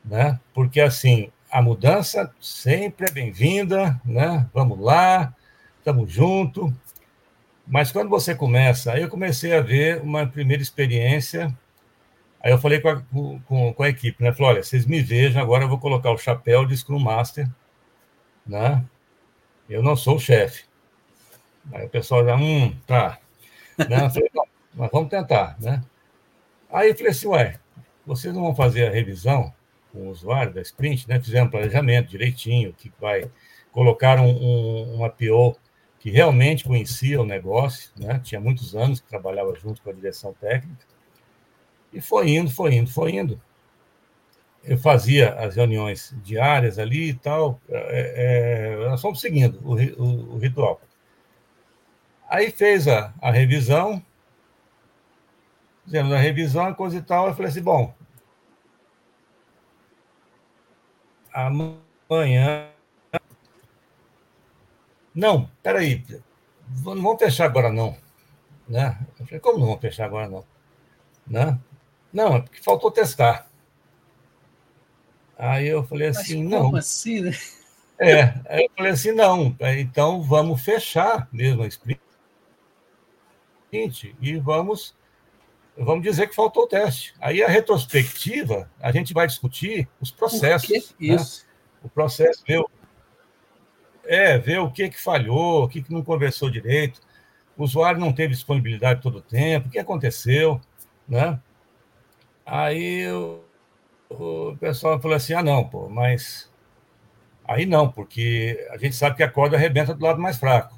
[0.03, 0.39] né?
[0.53, 4.47] Porque assim, a mudança sempre é bem-vinda, né?
[4.53, 5.33] Vamos lá,
[5.79, 6.73] estamos junto.
[7.65, 11.55] Mas quando você começa, aí eu comecei a ver uma primeira experiência.
[12.41, 13.01] Aí eu falei com a,
[13.45, 14.31] com, com a equipe, né?
[14.31, 17.49] Falei, olha, vocês me vejam, agora eu vou colocar o chapéu de Scrum Master,
[18.45, 18.83] né?
[19.67, 20.65] Eu não sou o chefe.
[21.73, 23.19] Aí o pessoal já, hum, tá.
[23.77, 24.09] Né?
[24.09, 24.29] Falei,
[24.73, 25.83] mas vamos tentar, né?
[26.71, 27.59] Aí eu falei assim, ué,
[28.05, 29.53] vocês não vão fazer a revisão
[29.91, 31.19] com o usuário da Sprint, né?
[31.19, 33.29] Fizeram um planejamento direitinho, que vai
[33.71, 35.09] colocar um, um, uma
[35.99, 38.19] que realmente conhecia o negócio, né?
[38.23, 40.85] Tinha muitos anos que trabalhava junto com a direção técnica.
[41.91, 43.41] E foi indo, foi indo, foi indo.
[44.63, 47.59] Eu fazia as reuniões diárias ali e tal.
[47.69, 50.81] É, é, nós fomos seguindo o, o, o, ritual.
[52.29, 54.03] Aí fez a, a revisão.
[55.83, 57.27] Fizemos a revisão, coisa e tal.
[57.27, 57.93] Eu falei assim: bom,
[61.33, 62.69] amanhã.
[65.13, 66.05] Não, peraí,
[66.69, 67.97] não vamos fechar agora não.
[68.67, 68.97] Né?
[69.41, 70.45] Como não vamos fechar agora não?
[71.25, 71.59] Né?
[72.13, 73.49] Não, é porque faltou testar.
[75.37, 76.75] Aí eu falei assim, Mas não.
[76.75, 77.31] assim, né?
[77.97, 81.99] É, aí eu falei assim, não, então vamos fechar mesmo a sprint
[84.21, 84.95] e vamos
[85.83, 87.13] vamos dizer que faltou o teste.
[87.19, 90.69] Aí a retrospectiva, a gente vai discutir os processos.
[90.69, 90.77] Né?
[90.99, 91.45] Isso.
[91.45, 91.49] Né?
[91.83, 92.63] O processo, ver,
[94.05, 96.99] é, ver o que, que falhou, o que, que não conversou direito,
[97.57, 100.59] o usuário não teve disponibilidade todo o tempo, o que aconteceu,
[101.07, 101.39] né?
[102.45, 103.41] Aí o,
[104.09, 106.51] o pessoal falou assim, ah, não, pô, mas
[107.47, 110.75] aí não, porque a gente sabe que a corda arrebenta do lado mais fraco,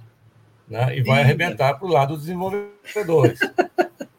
[0.67, 0.95] né?
[0.95, 1.23] E vai Sim.
[1.23, 3.39] arrebentar para o lado dos desenvolvedores.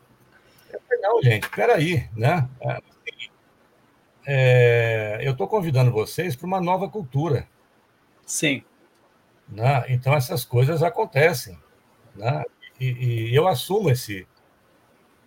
[1.02, 2.48] não, gente, peraí, né?
[4.24, 7.46] É, eu estou convidando vocês para uma nova cultura.
[8.24, 8.62] Sim.
[9.48, 9.84] Né?
[9.88, 11.58] Então, essas coisas acontecem.
[12.14, 12.44] Né?
[12.80, 14.26] E, e, eu assumo esse,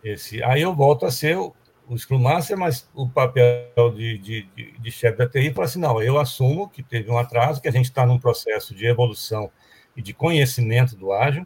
[0.01, 0.41] esse.
[0.43, 1.53] Aí eu volto a ser o,
[1.87, 5.79] o Scrum Master, mas o papel de, de, de, de chefe da TI fala assim:
[5.79, 9.51] não, eu assumo que teve um atraso, que a gente está num processo de evolução
[9.95, 11.45] e de conhecimento do ágil,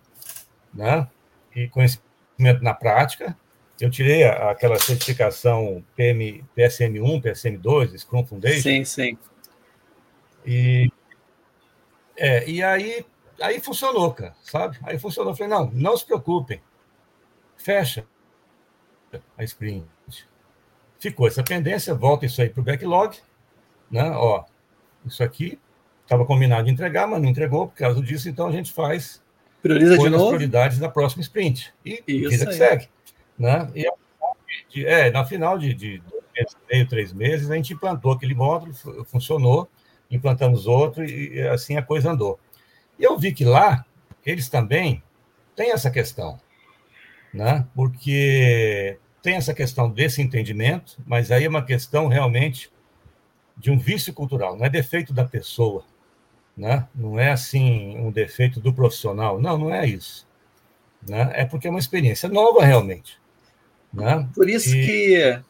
[0.73, 1.07] né?
[1.55, 3.37] e conhecimento na prática,
[3.79, 8.61] eu tirei aquela certificação PM, PSM1, PSM2, Scrum Foundation.
[8.61, 9.17] Sim, sim.
[10.45, 10.91] E,
[12.17, 13.05] é, e aí,
[13.41, 14.77] aí funcionou, cara, sabe?
[14.83, 15.31] Aí funcionou.
[15.31, 16.61] Eu falei, não, não se preocupem.
[17.55, 18.05] Fecha
[19.37, 19.85] a sprint.
[20.99, 23.17] Ficou essa pendência, volta isso aí para o backlog.
[23.89, 24.11] Né?
[24.11, 24.43] Ó,
[25.05, 25.57] isso aqui
[26.03, 29.21] estava combinado de entregar, mas não entregou por causa disso, então a gente faz
[29.61, 30.23] Prioriza de novo.
[30.23, 31.73] as prioridades da próxima sprint.
[31.85, 32.89] E isso vida que segue.
[33.39, 33.71] Né?
[33.73, 36.03] E é, na final de, de
[36.69, 38.73] dois três meses, a gente implantou aquele módulo,
[39.05, 39.69] funcionou,
[40.11, 42.39] implantamos outro e assim a coisa andou.
[42.97, 43.85] E eu vi que lá,
[44.25, 45.01] eles também
[45.55, 46.39] têm essa questão,
[47.33, 47.65] né?
[47.73, 52.71] porque tem essa questão desse entendimento, mas aí é uma questão realmente
[53.57, 55.83] de um vício cultural, não é defeito da pessoa,
[56.55, 56.87] né?
[56.95, 60.27] não é assim um defeito do profissional, não, não é isso.
[61.07, 61.31] Né?
[61.33, 63.19] É porque é uma experiência nova realmente.
[63.93, 64.27] Né?
[64.33, 64.85] Por isso e...
[64.85, 65.41] que,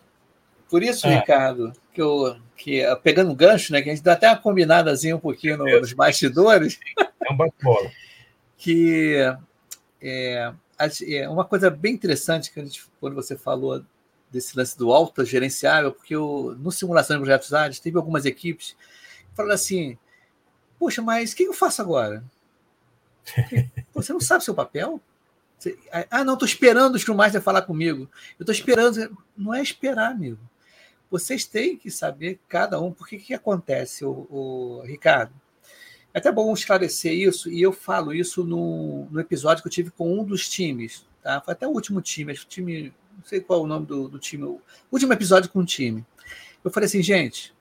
[0.70, 1.20] por isso, é.
[1.20, 5.16] Ricardo, que eu que pegando um gancho, né, que a gente dá até uma combinadazinha
[5.16, 6.78] um pouquinho no, nos bastidores.
[6.98, 7.90] É um bate-bola.
[8.58, 9.16] que
[10.02, 13.84] é, é, uma coisa bem interessante que a gente, quando você falou
[14.30, 18.76] desse lance do alta gerenciável, porque eu, no simulação de projetos ágeis, teve algumas equipes
[19.30, 19.98] que falaram assim:
[20.78, 22.24] Poxa, mas o que eu faço agora?
[23.94, 25.02] Você não sabe seu papel?
[26.10, 28.10] Ah, não, estou esperando o Scrum Master falar comigo.
[28.40, 29.18] Eu estou esperando.
[29.38, 30.40] Não é esperar, amigo.
[31.12, 35.34] Vocês têm que saber, cada um, por que, que acontece, o, o, Ricardo.
[36.14, 39.92] É até bom esclarecer isso, e eu falo isso no, no episódio que eu tive
[39.92, 41.06] com um dos times.
[41.24, 41.42] Tá?
[41.42, 42.94] Foi até o último time, acho que o time.
[43.18, 44.44] Não sei qual é o nome do, do time.
[44.44, 46.06] O último episódio com o time.
[46.64, 47.54] Eu falei assim, gente,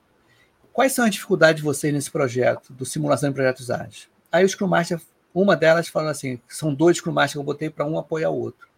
[0.72, 4.08] quais são as dificuldades de vocês nesse projeto, do simulação de projetos ágeis?
[4.30, 5.00] Aí o Scrum Master
[5.42, 8.68] uma delas falando assim, são dois Master que eu botei para um apoiar o outro.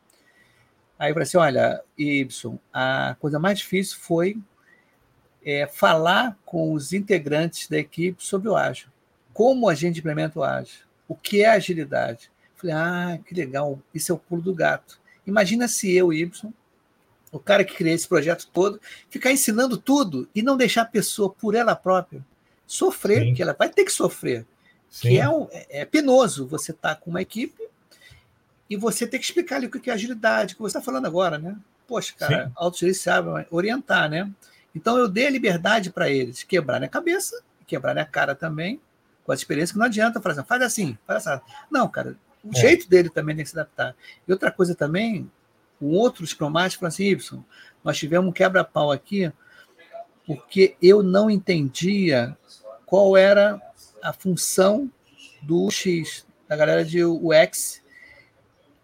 [0.99, 4.37] Aí eu falei assim, olha, Y, a coisa mais difícil foi
[5.45, 8.89] é, falar com os integrantes da equipe sobre o ágil.
[9.33, 10.85] Como a gente implementa o ágil.
[11.09, 12.31] O que é agilidade.
[12.55, 15.01] Falei, ah, que legal, isso é o pulo do gato.
[15.27, 16.53] Imagina se eu, Y,
[17.33, 21.31] o cara que criou esse projeto todo, ficar ensinando tudo e não deixar a pessoa,
[21.31, 22.25] por ela própria,
[22.67, 23.35] sofrer, Sim.
[23.35, 24.45] que ela vai ter que sofrer.
[24.91, 25.09] Sim.
[25.09, 27.63] Que é, um, é, é penoso você estar tá com uma equipe
[28.69, 31.39] e você ter que explicar ali o que é agilidade, que você está falando agora,
[31.39, 31.57] né?
[31.87, 34.31] Poxa, cara, autogerenciável, orientar, né?
[34.75, 38.81] Então eu dei a liberdade para eles quebrar a cabeça, quebrar a cara também,
[39.25, 41.43] com a experiência que não adianta falar assim, faz assim, faz assim.
[41.71, 42.61] Não, cara, o é.
[42.61, 43.95] jeito dele também tem que se adaptar.
[44.27, 45.31] E outra coisa também,
[45.81, 47.45] um outro Scrum Master falou assim, Y,
[47.83, 49.33] nós tivemos um quebra-pau aqui,
[50.27, 52.37] porque eu não entendia
[52.87, 53.61] qual era
[54.03, 54.91] a função
[55.43, 57.83] do X, da galera de UX,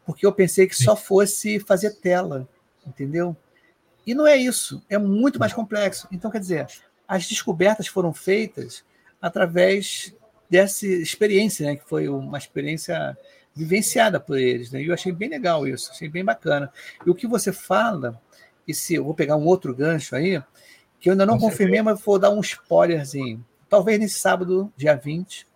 [0.04, 2.48] porque eu pensei que só fosse fazer tela,
[2.86, 3.36] entendeu?
[4.06, 6.06] E não é isso, é muito mais complexo.
[6.12, 6.66] Então, quer dizer,
[7.08, 8.84] as descobertas foram feitas
[9.20, 10.14] através
[10.48, 13.18] dessa experiência, né, que foi uma experiência
[13.54, 14.70] vivenciada por eles.
[14.70, 14.82] Né?
[14.82, 16.72] E eu achei bem legal isso, achei bem bacana.
[17.04, 18.20] E o que você fala
[18.66, 20.42] e se eu vou pegar um outro gancho aí,
[20.98, 23.44] que eu ainda não Com confirmei, mas vou dar um spoilerzinho.
[23.68, 25.46] Talvez nesse sábado, dia 20,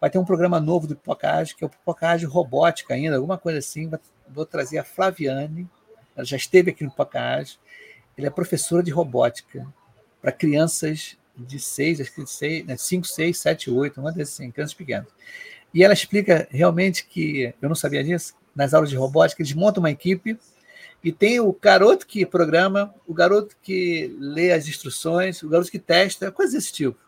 [0.00, 3.58] vai ter um programa novo do Pipocage, que é o Pipocage Robótica ainda, alguma coisa
[3.58, 3.90] assim.
[4.28, 5.68] Vou trazer a Flaviane,
[6.16, 7.58] ela já esteve aqui no Pipocage.
[8.16, 9.66] Ela é professora de robótica
[10.22, 14.34] para crianças de 6, acho que de 6, né, 5, 6, 7, 8, uma dessas
[14.34, 15.08] assim, crianças pequenas.
[15.72, 19.82] E ela explica realmente que, eu não sabia disso, nas aulas de robótica, eles montam
[19.82, 20.38] uma equipe
[21.02, 25.78] e tem o garoto que programa, o garoto que lê as instruções, o garoto que
[25.80, 27.03] testa, coisas desse tipo.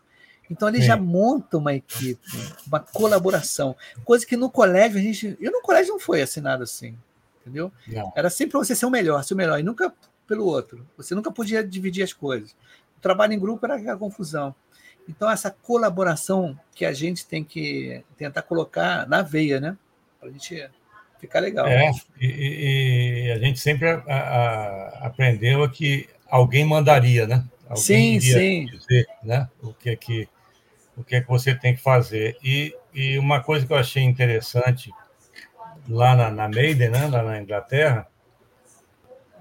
[0.49, 0.87] Então ele Sim.
[0.87, 2.19] já monta uma equipe,
[2.67, 6.97] uma colaboração, coisa que no colégio a gente, eu no colégio não foi assinado assim,
[7.41, 7.71] entendeu?
[7.87, 8.11] Não.
[8.15, 9.93] Era sempre para você ser o melhor, ser o melhor, e nunca
[10.25, 10.85] pelo outro.
[10.97, 12.51] Você nunca podia dividir as coisas.
[12.97, 14.53] O trabalho em grupo era aquela confusão.
[15.07, 19.77] Então, essa colaboração que a gente tem que tentar colocar na veia, né?
[20.19, 20.69] Para a gente
[21.19, 21.65] ficar legal.
[21.67, 27.43] É, e, e- a gente sempre a- a- aprendeu que alguém mandaria, né?
[27.69, 28.65] Alguém Sim, sim.
[28.65, 29.49] dizer, né?
[29.61, 30.27] O que é que
[30.97, 32.37] o que é que você tem que fazer.
[32.43, 34.91] E, e uma coisa que eu achei interessante
[35.87, 37.07] lá na, na Maiden, né?
[37.07, 38.07] Lá na Inglaterra,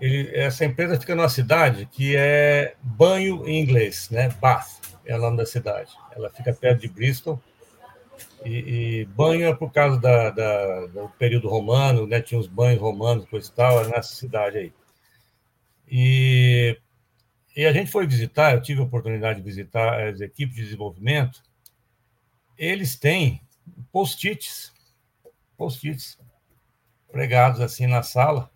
[0.00, 4.28] ele- essa empresa fica numa cidade que é banho em inglês, né?
[4.40, 5.92] Bath é o nome da cidade.
[6.14, 7.40] Ela fica perto de Bristol.
[8.44, 12.20] E, e banho é por causa da, da- do período romano, né?
[12.20, 14.72] Tinha os banhos romanos, coisa e tal, era nessa cidade aí.
[15.90, 16.76] E,
[17.56, 21.42] e a gente foi visitar, eu tive a oportunidade de visitar as equipes de desenvolvimento.
[22.58, 23.40] Eles têm
[23.90, 24.74] post-its,
[25.56, 26.18] post-its
[27.10, 28.50] pregados assim na sala,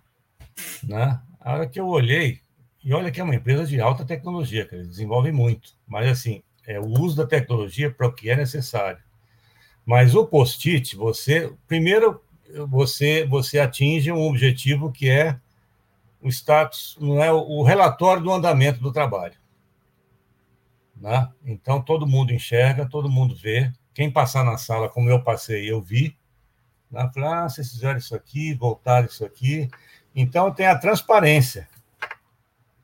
[0.84, 1.18] né?
[1.40, 2.40] A hora que eu olhei,
[2.84, 6.42] e olha que é uma empresa de alta tecnologia, que eles desenvolvem muito, mas assim,
[6.66, 9.02] é o uso da tecnologia para o que é necessário.
[9.86, 12.22] Mas o post-it, você primeiro
[12.68, 15.40] você você atinge um objetivo que é
[16.22, 19.34] o status, não é o, relatório do andamento do trabalho.
[20.96, 21.32] Né?
[21.44, 23.72] Então todo mundo enxerga, todo mundo vê.
[23.94, 26.16] Quem passar na sala, como eu passei, eu vi.
[26.90, 27.10] Né?
[27.12, 29.68] Falei, ah, vocês fizeram isso aqui, voltaram isso aqui.
[30.14, 31.68] Então tem a transparência.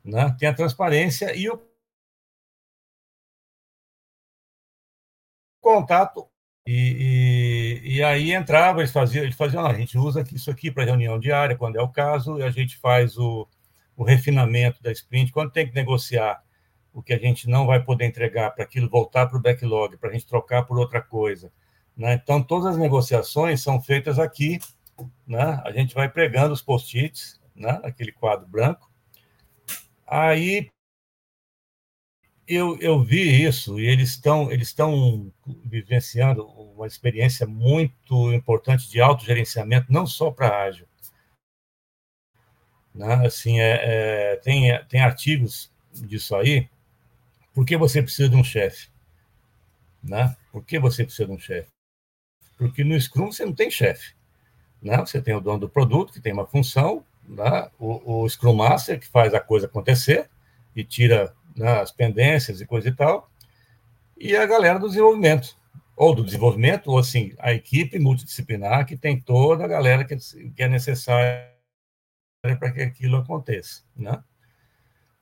[0.03, 0.35] Né?
[0.39, 1.61] Tem a transparência e o
[5.61, 6.29] contato
[6.67, 7.46] e, e,
[7.85, 11.19] e, aí entrava, eles faziam, eles faziam, ah, a gente usa isso aqui para reunião
[11.19, 13.49] diária, quando é o caso, e a gente faz o,
[13.97, 16.43] o refinamento da sprint, quando tem que negociar
[16.93, 20.09] o que a gente não vai poder entregar para aquilo voltar para o backlog, para
[20.09, 21.53] a gente trocar por outra coisa.
[21.97, 22.15] Né?
[22.15, 24.59] Então, todas as negociações são feitas aqui,
[25.27, 25.61] né?
[25.65, 27.81] a gente vai pregando os post-its, né?
[27.83, 28.91] aquele quadro branco.
[30.07, 30.71] Aí
[32.47, 35.33] eu, eu vi isso e eles estão eles estão
[35.65, 40.87] vivenciando uma experiência muito importante de autogerenciamento, não só para ágil.
[42.95, 43.27] Né?
[43.27, 46.69] Assim, é, é, tem, tem artigos disso aí.
[47.53, 48.89] Por que você precisa de um chefe?
[50.03, 50.37] Né?
[50.53, 51.71] Por que você precisa de um chefe?
[52.57, 54.15] Porque no Scrum você não tem chefe.
[54.81, 54.97] Né?
[54.99, 57.71] Você tem o dono do produto, que tem uma função, né?
[57.79, 60.31] o, o Scrum Master, que faz a coisa acontecer
[60.75, 63.31] e tira né, as pendências e coisa e tal,
[64.17, 65.57] e a galera do desenvolvimento,
[65.97, 70.63] ou do desenvolvimento, ou assim, a equipe multidisciplinar que tem toda a galera que, que
[70.63, 71.51] é necessária
[72.43, 74.23] para que aquilo aconteça, né?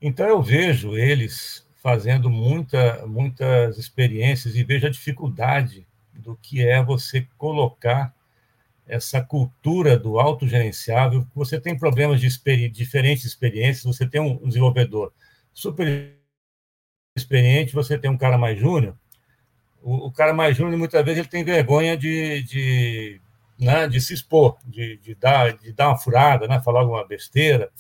[0.01, 6.83] Então eu vejo eles fazendo muita, muitas experiências e vejo a dificuldade do que é
[6.83, 8.15] você colocar
[8.87, 11.27] essa cultura do autogerenciável.
[11.35, 15.13] Você tem problemas de experi diferentes experiências, você tem um desenvolvedor
[15.53, 16.17] super
[17.17, 18.97] experiente, você tem um cara mais júnior,
[19.83, 23.21] o, o, cara mais júnior, muitas vezes, ele tem vergonha de, de,
[23.59, 27.71] né, de se expor, de, de, dar, de dar uma furada, né, falar alguma besteira.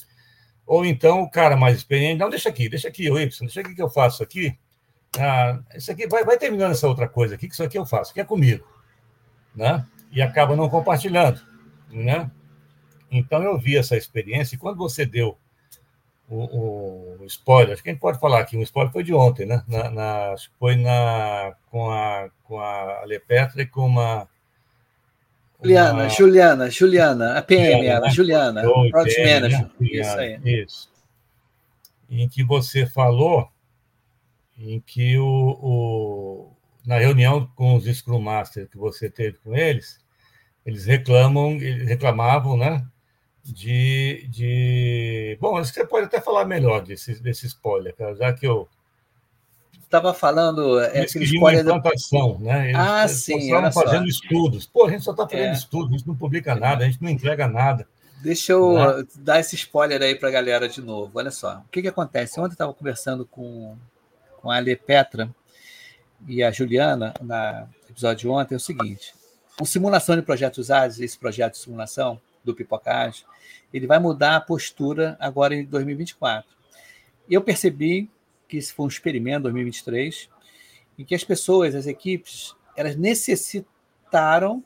[0.66, 3.74] Ou então o cara mais experiente, não, deixa aqui, deixa aqui, o Y, deixa aqui
[3.74, 4.56] que eu faço aqui.
[5.18, 8.12] Ah, isso aqui, vai, vai terminando essa outra coisa aqui, que isso aqui eu faço,
[8.14, 8.66] que é comigo.
[9.54, 9.84] Né?
[10.12, 11.40] E acaba não compartilhando.
[11.90, 12.30] Né?
[13.10, 15.38] Então eu vi essa experiência, e quando você deu
[16.28, 19.46] o, o, spoiler, acho que a gente pode falar aqui, o spoiler foi de ontem,
[19.46, 19.62] né?
[19.68, 24.28] Na, na, acho que foi na, com a, com a Lepetra e com uma.
[25.62, 26.08] Juliana, uma...
[26.08, 28.10] Juliana, Juliana, a PM, Juliana, ela, né?
[28.10, 29.60] Juliana, Oi, Project PM, Manager.
[29.60, 29.70] Né?
[29.80, 30.40] Isso aí.
[30.44, 30.92] Isso.
[32.10, 33.48] Em que você falou
[34.58, 36.52] em que o, o,
[36.86, 39.98] na reunião com os Scrum Master que você teve com eles,
[40.64, 42.86] eles reclamam, eles reclamavam, né?
[43.44, 45.38] De, de...
[45.40, 48.68] Bom, acho que você pode até falar melhor desse, desse spoiler, cara, já que eu...
[49.82, 50.80] Estava falando...
[50.80, 52.70] É, eles queriam uma implantação, né?
[52.70, 54.66] Eles, ah, sim, estavam fazendo estudos.
[54.66, 55.52] Pô, a gente só está fazendo é.
[55.52, 57.86] estudos, a gente não publica nada, a gente não entrega nada.
[58.20, 59.04] Deixa eu né?
[59.16, 61.12] dar esse spoiler aí para a galera de novo.
[61.14, 62.40] Olha só, o que, que acontece?
[62.40, 63.76] Ontem eu estava conversando com,
[64.40, 65.28] com a Ale Petra
[66.26, 69.14] e a Juliana, na episódio de ontem, é o seguinte:
[69.60, 73.24] o simulação de projetos ADES, esse projeto de simulação do Pipocage,
[73.72, 76.54] ele vai mudar a postura agora em 2024.
[77.28, 78.10] E eu percebi
[78.46, 80.28] que isso foi um experimento em 2023,
[80.98, 84.62] em que as pessoas, as equipes, elas necessitaram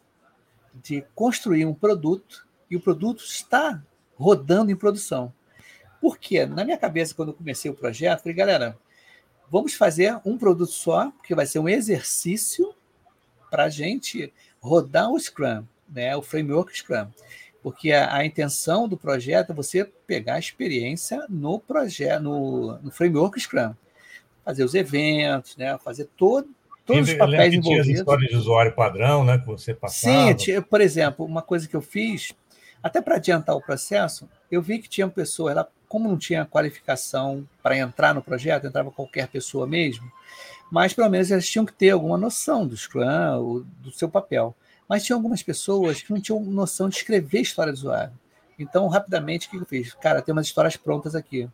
[0.74, 3.82] de construir um produto e o produto está
[4.16, 5.32] rodando em produção.
[6.00, 6.44] Por quê?
[6.46, 8.78] Na minha cabeça, quando eu comecei o projeto, falei, galera,
[9.50, 12.74] vamos fazer um produto só, porque vai ser um exercício
[13.50, 16.14] para a gente rodar o Scrum, né?
[16.16, 17.08] o framework Scrum.
[17.62, 22.90] Porque a, a, intenção do projeto é você pegar a experiência no projeto, no, no
[22.90, 23.74] framework Scrum.
[24.44, 25.76] Fazer os eventos, né?
[25.78, 26.48] fazer todo,
[26.86, 27.84] todos os papéis envolvidos.
[27.84, 29.38] Tinha as histórias de usuário padrão, né?
[29.38, 30.38] Que você passava.
[30.38, 32.32] Sim, por exemplo, uma coisa que eu fiz
[32.82, 37.46] até para adiantar o processo, eu vi que tinha pessoas, ela, como não tinha qualificação
[37.62, 40.10] para entrar no projeto, entrava qualquer pessoa mesmo,
[40.70, 44.54] mas pelo menos elas tinham que ter alguma noção do Scrum, do seu papel.
[44.88, 48.12] Mas tinha algumas pessoas que não tinham noção de escrever história do usuário.
[48.58, 49.94] Então, rapidamente, o que eu fiz?
[49.94, 51.48] Cara, tem umas histórias prontas aqui.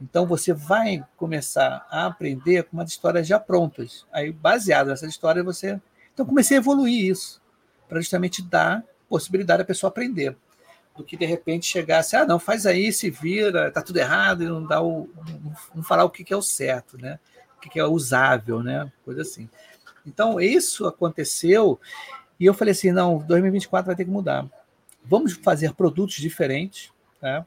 [0.00, 4.04] Então, você vai começar a aprender com umas histórias já prontas.
[4.12, 5.80] Aí, baseado nessas histórias, você.
[6.12, 7.40] Então, comecei a evoluir isso,
[7.88, 10.36] para justamente dar possibilidade da pessoa aprender
[10.96, 14.46] do que de repente chegasse, ah, não, faz aí, se vira, tá tudo errado, e
[14.46, 15.08] não dá o.
[15.74, 17.18] não falar o que é o certo, né?
[17.56, 18.90] O que é usável, né?
[19.04, 19.48] Coisa assim.
[20.06, 21.80] Então, isso aconteceu,
[22.38, 24.48] e eu falei assim: não, 2024 vai ter que mudar.
[25.04, 27.44] Vamos fazer produtos diferentes, né?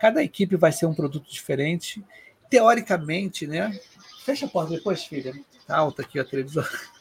[0.00, 2.02] Cada equipe vai ser um produto diferente.
[2.48, 3.78] Teoricamente, né?
[4.24, 5.32] Fecha a porta depois, filha.
[5.66, 6.64] Tá alta aqui a televisão.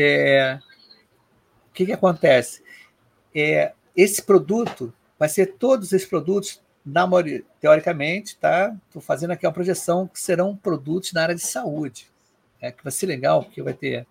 [0.00, 0.60] É...
[1.70, 2.62] O que, que acontece?
[3.34, 8.76] É, esse produto vai ser todos esses produtos, na maioria, teoricamente, tá?
[8.86, 12.08] Estou fazendo aqui uma projeção que serão produtos na área de saúde.
[12.60, 14.06] É, que vai ser legal, porque vai ter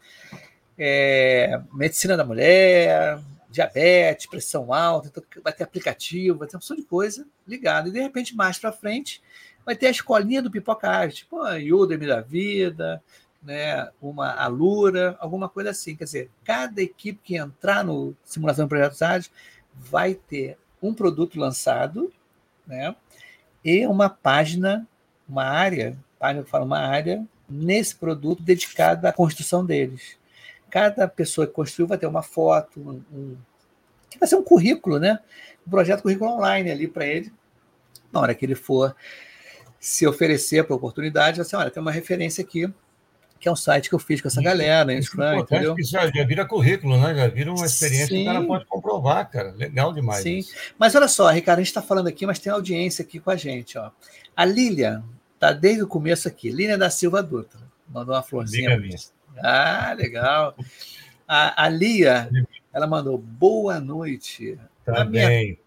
[0.78, 3.20] é, medicina da mulher,
[3.50, 7.90] diabetes, pressão alta, então vai ter aplicativo, vai ter uma opção de coisa ligada.
[7.90, 9.22] E de repente, mais para frente,
[9.66, 13.02] vai ter a escolinha do Pipoca Arte, tipo a Udemy da vida,
[13.42, 15.96] né, uma Alura, alguma coisa assim.
[15.96, 19.32] Quer dizer, cada equipe que entrar no simulação de projetos ágeis
[19.74, 22.12] vai ter um produto lançado,
[22.66, 22.96] né?
[23.64, 24.88] E uma página,
[25.28, 30.18] uma área, página que fala uma área, nesse produto dedicada à construção deles.
[30.78, 33.38] Cada pessoa que construiu vai ter uma foto, um, um
[34.08, 35.18] que vai ser um currículo, né?
[35.66, 37.34] Um projeto currículo online ali para ele.
[38.12, 38.96] Na hora que ele for
[39.80, 42.72] se oferecer para a oportunidade, assim, olha, tem uma referência aqui
[43.40, 45.76] que é um site que eu fiz com essa galera, em Scrum, entendeu?
[45.80, 47.14] Já, já vira currículo, né?
[47.16, 48.24] Já vira uma experiência Sim.
[48.24, 49.52] que o cara pode comprovar, cara.
[49.52, 50.24] Legal demais.
[50.24, 50.38] Sim.
[50.40, 50.54] Isso.
[50.78, 53.36] Mas olha só, Ricardo, a gente está falando aqui, mas tem audiência aqui com a
[53.36, 53.78] gente.
[53.78, 53.92] Ó.
[54.36, 55.04] A Lília
[55.36, 56.50] está desde o começo aqui.
[56.50, 57.60] Lília da Silva Dutra.
[57.88, 58.82] Mandou uma florzinha.
[59.44, 60.56] Ah, legal.
[61.28, 62.30] A, a Lia,
[62.74, 64.58] ela mandou boa noite.
[64.86, 65.60] Tá a bem.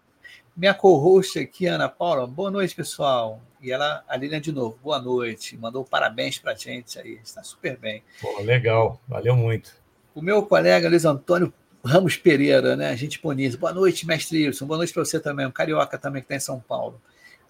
[0.55, 2.27] Minha co-host aqui, Ana Paula.
[2.27, 3.41] Boa noite, pessoal.
[3.61, 5.55] E ela, a Lilian, de novo, boa noite.
[5.55, 7.19] Mandou parabéns para a gente aí.
[7.23, 8.03] Está super bem.
[8.19, 9.71] Pô, legal, valeu muito.
[10.15, 11.53] O meu colega Luiz Antônio
[11.85, 12.95] Ramos Pereira, né?
[12.97, 13.57] Gente bonita.
[13.57, 14.65] Boa noite, mestre Wilson.
[14.65, 15.45] Boa noite para você também.
[15.45, 16.99] Um carioca também que está em São Paulo.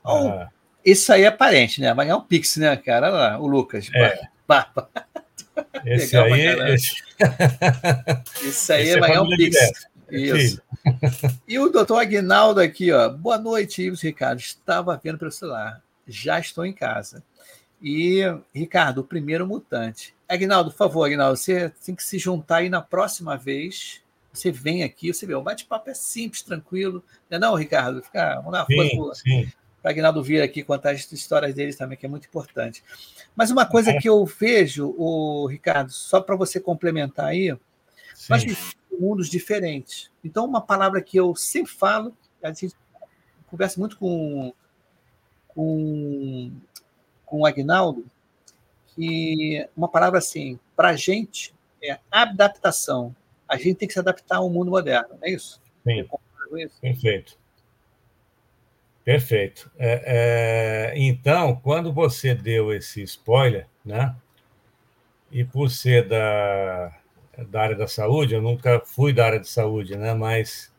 [0.06, 0.50] Ah.
[0.84, 1.94] Isso aí é parente, né?
[1.94, 3.08] Vai ganhar um Pix, né, cara?
[3.08, 3.90] Olha lá, o Lucas.
[3.94, 4.20] É.
[5.86, 6.74] Esse Legal aí.
[6.74, 6.92] Esse...
[8.48, 9.58] Isso aí esse vai ganhar um Pix.
[10.10, 10.62] Isso.
[11.48, 13.10] E o doutor Aguinaldo aqui, ó.
[13.10, 14.40] Boa noite, Ives Ricardo.
[14.40, 17.24] Estava vendo pelo celular já estou em casa.
[17.82, 18.22] E,
[18.54, 20.14] Ricardo, o primeiro mutante.
[20.28, 24.02] Aguinaldo, por favor, Aguinaldo, você tem que se juntar aí na próxima vez.
[24.32, 27.04] Você vem aqui, você vê, o bate-papo é simples, tranquilo.
[27.30, 28.02] Não é não, Ricardo?
[28.02, 29.14] Ficar, vamos dar uma
[29.82, 32.84] para Aguinaldo vir aqui contar as histórias deles também, que é muito importante.
[33.36, 34.00] Mas uma coisa é.
[34.00, 37.56] que eu vejo, o Ricardo, só para você complementar aí,
[38.14, 38.28] sim.
[38.30, 40.12] nós vivemos mundos diferentes.
[40.24, 42.76] Então, uma palavra que eu sempre falo, a gente
[43.50, 44.54] conversa muito com
[45.54, 46.52] com,
[47.26, 48.06] com o Agnaldo
[48.96, 53.16] que uma palavra assim, para a gente, é adaptação.
[53.48, 55.62] A gente tem que se adaptar ao mundo moderno, não é isso?
[55.84, 56.08] Sim.
[56.82, 57.38] Perfeito.
[59.04, 59.72] Perfeito.
[59.78, 64.16] É, é, então, quando você deu esse spoiler, né?
[65.32, 66.96] E por ser da,
[67.50, 70.14] da área da saúde, eu nunca fui da área de saúde, né?
[70.14, 70.72] Mas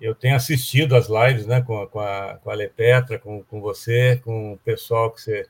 [0.00, 4.20] eu tenho assistido as lives né, com, com, a, com a Lepetra, com, com você,
[4.24, 5.46] com o pessoal que você.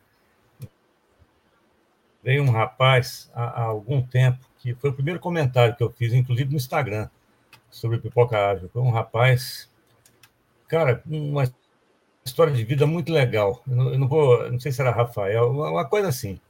[2.23, 6.13] Veio um rapaz há, há, algum tempo, que foi o primeiro comentário que eu fiz,
[6.13, 7.09] inclusive no Instagram,
[7.71, 8.69] sobre pipoca ágil.
[8.71, 9.71] Foi um rapaz,
[10.69, 11.45] cara, uma
[12.25, 13.63] história de vida muito legal.
[13.69, 16.41] Eu não, vou, não sei se era Rafael, uma coisa assim,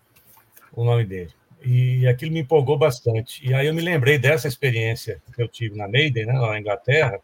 [0.72, 1.32] o nome dele.
[1.62, 3.46] E aquilo me empolgou bastante.
[3.46, 6.60] E aí eu me lembrei dessa experiência que eu tive na Maiden, né, lá na
[6.60, 7.20] Inglaterra,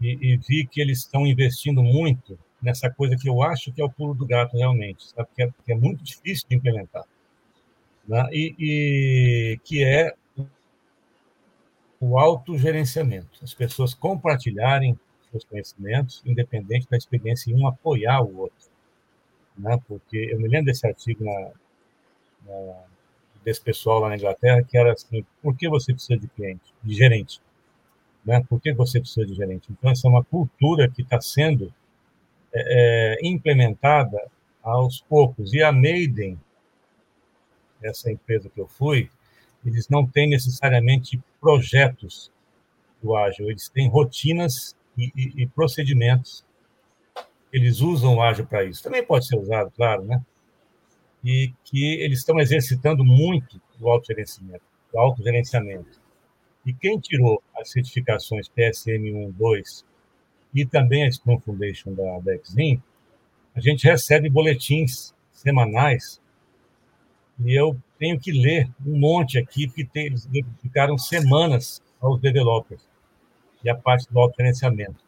[0.00, 3.84] e, e vi que eles estão investindo muito nessa coisa que eu acho que é
[3.84, 5.28] o pulo do gato realmente, sabe?
[5.34, 7.04] Que é, que é muito difícil de implementar.
[8.06, 8.28] Né?
[8.32, 10.14] E, e que é
[11.98, 13.38] o autogerenciamento.
[13.42, 14.98] As pessoas compartilharem
[15.30, 18.68] seus conhecimentos, independente da experiência, e um apoiar o outro.
[19.56, 19.78] Né?
[19.86, 21.50] Porque eu me lembro desse artigo na,
[22.46, 22.82] na,
[23.44, 26.94] desse pessoal lá na Inglaterra, que era assim, por que você precisa de cliente, de
[26.94, 27.40] gerente?
[28.24, 28.42] Né?
[28.48, 29.68] Por que você precisa de gerente?
[29.70, 31.72] Então, essa é uma cultura que está sendo
[32.52, 34.20] é, é, implementada
[34.62, 35.52] aos poucos.
[35.52, 36.38] E a Maiden,
[37.82, 39.10] essa empresa que eu fui,
[39.64, 42.30] eles não têm necessariamente projetos
[43.02, 46.44] do ágil, eles têm rotinas e, e, e procedimentos.
[47.52, 48.82] Eles usam o ágil para isso.
[48.82, 50.22] Também pode ser usado, claro, né?
[51.24, 54.62] E que eles estão exercitando muito o autogerenciamento,
[54.92, 56.00] o autogerenciamento.
[56.64, 59.84] E quem tirou as certificações PSM 1, 2
[60.54, 62.32] e também a Scrum Foundation da, da
[63.54, 66.20] a gente recebe boletins semanais
[67.44, 72.89] e eu tenho que ler um monte aqui, porque eles dedicaram semanas aos developers
[73.62, 75.04] e a parte do autogerenciamento.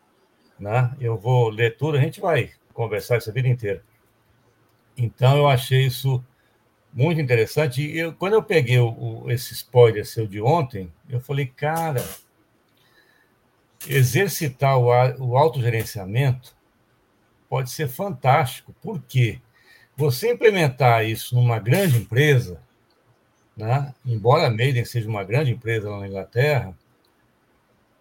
[0.59, 0.94] Né?
[1.00, 3.82] Eu vou ler tudo, a gente vai conversar essa vida inteira.
[4.96, 6.22] Então, eu achei isso
[6.92, 7.82] muito interessante.
[7.96, 12.05] Eu, quando eu peguei o, o, esse spoiler seu de ontem, eu falei, cara,
[13.88, 14.86] exercitar o,
[15.18, 16.55] o autogerenciamento
[17.48, 18.74] pode ser fantástico.
[18.82, 19.40] Por quê?
[19.96, 22.61] Você implementar isso numa grande empresa,
[23.57, 23.94] né?
[24.05, 26.74] embora a Maiden seja uma grande empresa lá na Inglaterra,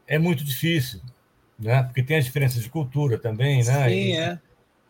[0.08, 1.02] é muito difícil,
[1.58, 1.84] né?
[1.84, 3.64] porque tem as diferenças de cultura também.
[3.64, 3.90] Né?
[3.90, 4.40] Sim, e, é.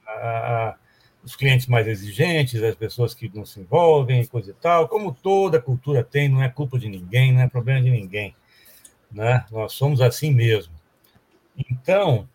[0.06, 0.76] A, a,
[1.24, 5.62] os clientes mais exigentes, as pessoas que não se envolvem, coisa e tal, como toda
[5.62, 8.36] cultura tem, não é culpa de ninguém, não é problema de ninguém.
[9.12, 9.46] Né?
[9.52, 10.74] Nós somos assim mesmo.
[11.70, 12.28] Então,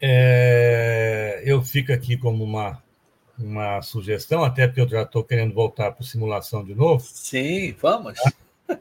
[0.00, 2.82] é, eu fico aqui como uma,
[3.38, 7.04] uma sugestão, até porque eu já estou querendo voltar para simulação de novo.
[7.04, 8.18] Sim, vamos.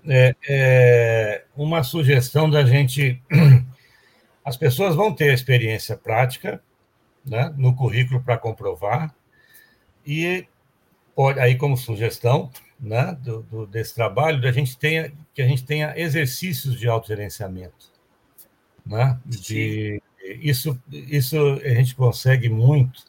[0.08, 3.22] É, é, uma sugestão da gente.
[4.44, 6.62] As pessoas vão ter a experiência prática
[7.24, 9.14] né, no currículo para comprovar,
[10.04, 10.48] e
[11.16, 15.64] pode, aí, como sugestão né, do, do, desse trabalho, a gente tenha, que a gente
[15.64, 17.92] tenha exercícios de autogerenciamento
[18.86, 19.20] né?
[19.26, 20.02] De,
[20.42, 23.06] isso, isso a gente consegue muito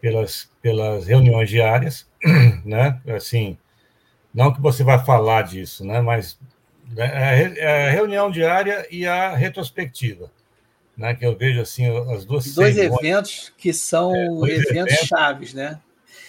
[0.00, 2.08] pelas, pelas reuniões diárias,
[2.64, 3.00] né?
[3.08, 3.58] Assim,
[4.36, 6.02] não que você vai falar disso, né?
[6.02, 6.38] Mas
[6.94, 10.30] é a reunião diária e a retrospectiva,
[10.94, 11.14] né?
[11.14, 15.80] Que eu vejo assim as duas dois eventos que são é, eventos, eventos chaves, né?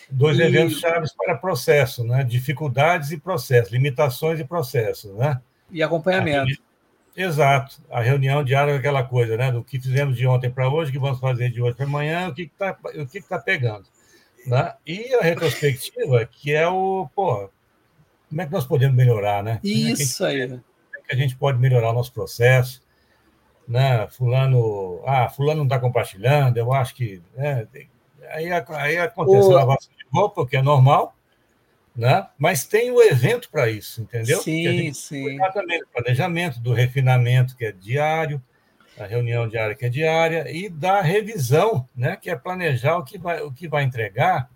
[0.10, 0.42] Dois e...
[0.42, 2.24] eventos chaves para processo, né?
[2.24, 5.42] Dificuldades e processos, limitações e processos, né?
[5.70, 6.62] E acompanhamento.
[7.14, 7.82] Exato.
[7.92, 9.52] A reunião diária é aquela coisa, né?
[9.52, 12.30] Do que fizemos de ontem para hoje, o que vamos fazer de hoje para amanhã,
[12.30, 13.86] o que está o que tá pegando.
[14.46, 14.74] Né?
[14.86, 17.50] E a retrospectiva, que é o, pô,
[18.30, 19.60] como é que nós podemos melhorar, né?
[19.64, 20.48] Isso é aí.
[20.48, 20.62] Como
[20.96, 22.82] é que a gente pode melhorar o nosso processo?
[23.68, 24.08] Né?
[24.10, 27.22] Fulano, ah, fulano não está compartilhando, eu acho que.
[27.36, 27.68] Né?
[28.30, 29.52] Aí, aí acontece o...
[29.52, 31.16] a lavação de roupa, que é normal,
[31.96, 32.28] né?
[32.38, 34.42] Mas tem o evento para isso, entendeu?
[34.42, 35.38] Sim, sim.
[35.54, 38.42] Também do planejamento, do refinamento, que é diário,
[39.00, 42.16] a reunião diária, que é diária, e da revisão, né?
[42.16, 44.50] que é planejar o que vai, o que vai entregar,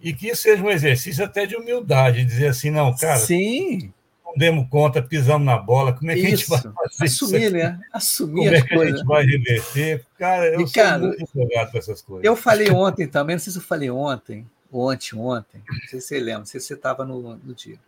[0.00, 3.18] e que seja um exercício até de humildade, dizer assim, não, cara.
[3.18, 3.92] Sim.
[4.24, 6.54] Não demos conta, pisamos na bola, como é que isso.
[6.54, 7.52] a gente vai fazer Assumir, isso?
[7.52, 7.80] né?
[7.92, 8.94] Assumir como é que coisas.
[8.94, 10.06] a gente vai reverter?
[10.18, 12.24] Cara, eu e, sou cara, muito empolgado com essas coisas.
[12.24, 16.08] Eu falei ontem também, não sei se eu falei ontem, ou anteontem, não sei se
[16.08, 17.78] você lembra, não sei se você estava no, no dia.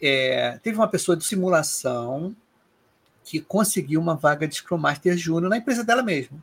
[0.00, 2.36] É, teve uma pessoa de simulação
[3.24, 6.42] que conseguiu uma vaga de Scrum Master Júnior na empresa dela mesma.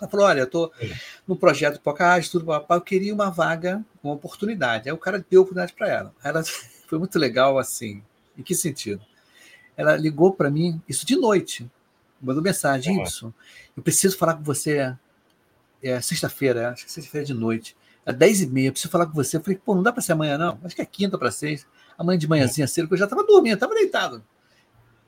[0.00, 0.72] Ela falou: Olha, eu estou
[1.26, 4.88] no projeto Pocahontas, tudo, papai, eu queria uma vaga, uma oportunidade.
[4.88, 6.14] Aí o cara deu a oportunidade para ela.
[6.22, 6.42] Ela
[6.86, 8.02] foi muito legal assim.
[8.36, 9.02] Em que sentido?
[9.76, 11.70] Ela ligou para mim, isso de noite,
[12.20, 13.32] mandou mensagem: Isso,
[13.76, 14.94] eu preciso falar com você
[15.82, 19.36] é, sexta-feira, acho que sexta-feira de noite às 10h30, preciso falar com você.
[19.36, 20.58] Eu falei, pô, não dá para ser amanhã, não.
[20.64, 21.66] Acho que é quinta para seis.
[21.96, 24.24] Amanhã de manhãzinha cedo, que eu já estava dormindo, estava deitado.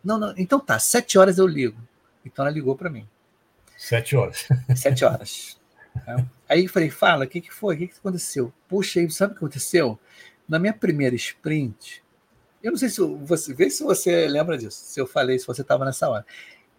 [0.03, 1.78] Não, não, então tá, sete horas eu ligo.
[2.24, 3.09] Então ela ligou para mim.
[3.85, 4.49] Sete horas.
[4.74, 5.61] Sete horas.
[6.49, 7.74] Aí eu falei, fala, o que, que foi?
[7.74, 8.51] O que, que aconteceu?
[8.66, 9.99] Puxa, aí, sabe o que aconteceu?
[10.49, 12.03] Na minha primeira sprint,
[12.62, 13.53] eu não sei se você.
[13.53, 16.24] Vê se você lembra disso, se eu falei, se você estava nessa hora.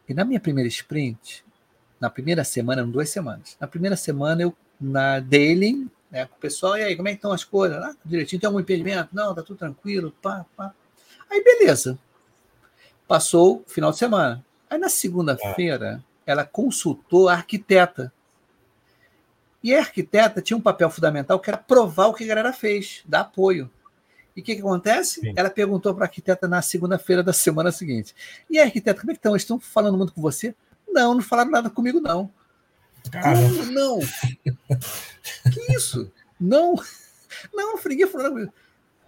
[0.09, 1.45] E na minha primeira sprint,
[1.99, 3.55] na primeira semana, em duas semanas.
[3.59, 7.17] Na primeira semana, eu, na daily, né, com o pessoal, e aí, como é que
[7.17, 7.77] estão as coisas?
[7.77, 9.09] Ah, direitinho, tem algum impedimento?
[9.13, 10.73] Não, tá tudo tranquilo, pá, pá.
[11.29, 11.99] Aí, beleza.
[13.07, 14.43] Passou o final de semana.
[14.69, 18.11] Aí, na segunda-feira, ela consultou a arquiteta.
[19.63, 23.01] E a arquiteta tinha um papel fundamental que era provar o que a galera fez,
[23.05, 23.69] dar apoio.
[24.35, 25.21] E o que, que acontece?
[25.21, 25.33] Sim.
[25.35, 28.13] Ela perguntou para a arquiteta na segunda-feira da semana seguinte:
[28.49, 29.35] E a arquiteta, como é que estão?
[29.35, 30.53] Estão falando muito com você?
[30.87, 32.31] Não, não falaram nada comigo, não.
[33.11, 33.99] Como não?
[35.51, 36.11] que isso?
[36.39, 36.75] Não.
[37.53, 38.53] Não, ninguém falou comigo.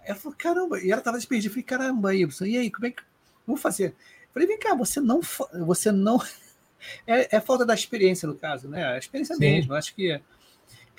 [0.04, 1.48] Ela falou, caramba, e ela estava despedida.
[1.48, 3.02] Eu falei, caramba, Ibson, e aí, como é que
[3.46, 3.88] vamos fazer?
[3.88, 5.20] Eu falei, vem cá, você não.
[5.66, 6.20] Você não...
[7.06, 8.84] É, é falta da experiência, no caso, né?
[8.84, 9.40] A experiência Sim.
[9.40, 9.74] mesmo.
[9.74, 10.20] Acho que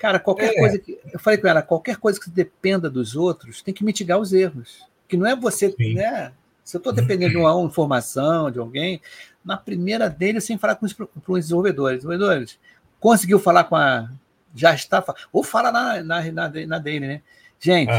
[0.00, 0.58] Cara, qualquer é.
[0.58, 0.98] coisa que.
[1.12, 4.82] Eu falei com ela, qualquer coisa que dependa dos outros tem que mitigar os erros.
[5.06, 5.92] Que não é você, Sim.
[5.94, 6.32] né?
[6.64, 9.02] Se eu estou dependendo de uma informação de alguém,
[9.44, 11.98] na primeira dele, sem falar com os, com os desenvolvedores.
[11.98, 12.58] Desenvolvedores,
[12.98, 14.10] conseguiu falar com a.
[14.54, 15.04] Já está.
[15.30, 17.22] Ou fala na, na, na, na dele, né?
[17.60, 17.92] Gente,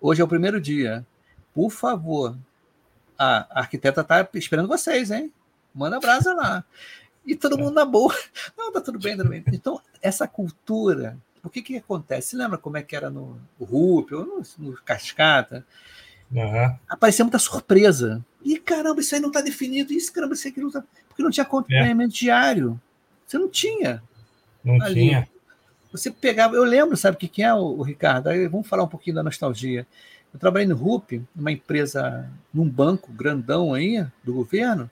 [0.00, 1.04] hoje é o primeiro dia.
[1.52, 2.34] Por favor,
[3.18, 5.30] a arquiteta está esperando vocês, hein?
[5.74, 6.64] Manda brasa lá.
[7.24, 8.14] E todo mundo na boa.
[8.56, 9.44] Não, tá tudo bem, tudo bem.
[9.52, 12.28] Então, essa cultura o que que acontece?
[12.28, 15.66] Você lembra como é que era no, RUP ou no, no Cascata?
[16.30, 16.76] Uhum.
[16.88, 18.24] Aparecia muita surpresa.
[18.42, 19.92] E caramba, isso aí não está definido.
[19.92, 20.84] Isso, caramba, isso aqui não está.
[21.08, 22.18] Porque não tinha acompanhamento é.
[22.18, 22.80] diário.
[23.26, 24.02] Você não tinha.
[24.64, 25.08] Não ali.
[25.08, 25.28] tinha.
[25.90, 26.54] Você pegava.
[26.54, 28.28] Eu lembro, sabe o que, que é, o, o Ricardo?
[28.28, 29.86] Aí, vamos falar um pouquinho da nostalgia.
[30.32, 34.90] Eu trabalhei no RUP, numa empresa, num banco grandão aí, do governo.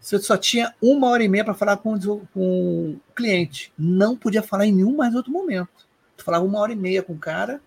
[0.00, 1.98] Você só tinha uma hora e meia para falar com,
[2.32, 3.72] com o cliente.
[3.76, 5.68] Não podia falar em nenhum mais outro momento.
[6.16, 7.60] Tu falava uma hora e meia com o cara,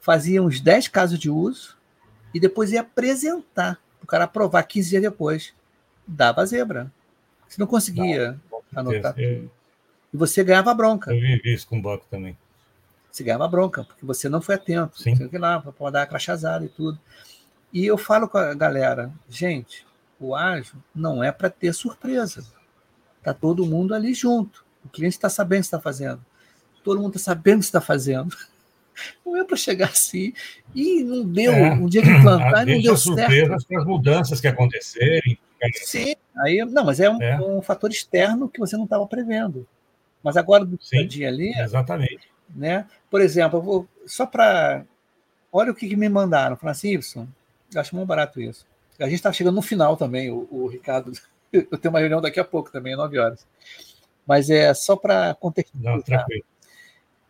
[0.00, 1.76] fazia uns 10 casos de uso
[2.32, 3.80] e depois ia apresentar.
[4.02, 5.54] O cara aprovar 15 dias depois.
[6.06, 6.92] Dava zebra.
[7.48, 9.50] Você não conseguia não, anotar tudo.
[10.12, 11.12] E você ganhava bronca.
[11.12, 12.36] Eu vivi isso com o banco também.
[13.10, 15.00] Você ganhava bronca, porque você não foi atento.
[15.00, 15.16] Sim.
[15.16, 16.98] Você que lá, para dar a crachazada e tudo.
[17.72, 19.86] E eu falo com a galera, gente,
[20.18, 22.44] o ágil não é para ter surpresa.
[23.18, 24.64] Está todo mundo ali junto.
[24.84, 26.24] O cliente está sabendo o que está fazendo
[26.86, 28.36] todo mundo está sabendo o que está fazendo.
[29.26, 30.32] Não é para chegar assim
[30.74, 33.52] e não deu é, um dia de plantar e não deu certo.
[33.52, 35.38] as mudanças que acontecerem.
[35.74, 37.38] Sim, aí, não, mas é um, é.
[37.38, 39.68] um fator externo que você não estava prevendo.
[40.22, 41.52] Mas agora do Sim, dia ali.
[41.58, 42.30] Exatamente.
[42.48, 42.86] Né?
[43.10, 44.86] Por exemplo, vou, só para.
[45.52, 46.56] Olha o que, que me mandaram.
[46.56, 46.98] Falaram assim,
[47.74, 48.66] acho muito barato isso.
[48.98, 51.12] A gente está chegando no final também, o, o Ricardo.
[51.52, 53.46] Eu tenho uma reunião daqui a pouco também, 9 horas.
[54.26, 55.94] Mas é só para contextualizar.
[55.94, 56.44] Não, tranquilo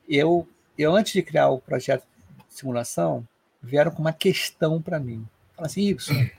[0.08, 0.46] eu,
[0.78, 2.06] eu antes de criar o projeto
[2.48, 3.26] de simulação,
[3.62, 5.26] vieram com uma questão para mim.
[5.54, 6.30] Falaram assim, Y,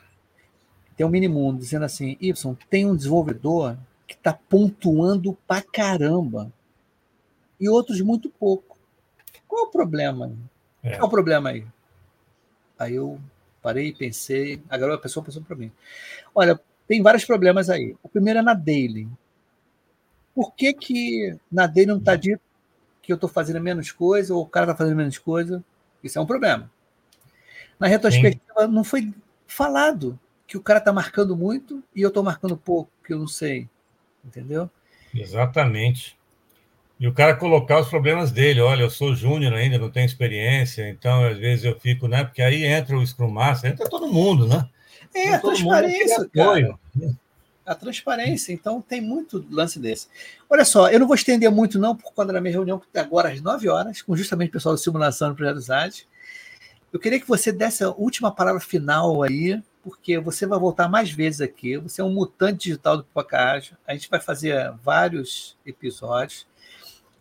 [0.95, 6.51] tem um minimundo dizendo assim, Y, tem um desenvolvedor que está pontuando pra caramba
[7.59, 8.77] e outros muito pouco.
[9.47, 10.31] Qual é o problema?
[10.81, 10.91] É.
[10.91, 11.65] Qual é o problema aí?
[12.79, 13.19] Aí eu
[13.67, 15.69] parei, pensei, agora a pessoa pensou para mim.
[16.33, 16.57] Olha,
[16.87, 17.97] tem vários problemas aí.
[18.01, 19.09] O primeiro é na daily.
[20.33, 22.41] Por que, que na daily não está dito
[23.01, 25.61] que eu estou fazendo menos coisa ou o cara está fazendo menos coisa.
[26.01, 26.71] Isso é um problema.
[27.77, 28.71] Na retrospectiva, Sim.
[28.71, 29.13] não foi
[29.45, 33.27] falado que o cara está marcando muito e eu estou marcando pouco, que eu não
[33.27, 33.69] sei.
[34.23, 34.69] Entendeu?
[35.13, 36.17] Exatamente.
[36.99, 40.89] E o cara colocar os problemas dele, olha, eu sou júnior ainda, não tenho experiência,
[40.89, 42.23] então às vezes eu fico, né?
[42.23, 44.67] Porque aí entra o Scrum Master, entra todo mundo, né?
[45.13, 46.77] É, a transparência, cara
[47.67, 48.53] a transparência.
[48.53, 50.07] Então tem muito lance desse.
[50.49, 53.01] Olha só, eu não vou estender muito, não, por conta da minha reunião, que está
[53.01, 56.07] agora às 9 horas, com justamente o pessoal da simulação do Projeto ZAD.
[56.91, 61.11] Eu queria que você desse a última palavra final aí, porque você vai voltar mais
[61.11, 61.77] vezes aqui.
[61.77, 63.75] Você é um mutante digital do Pipocágio.
[63.85, 66.47] A gente vai fazer vários episódios.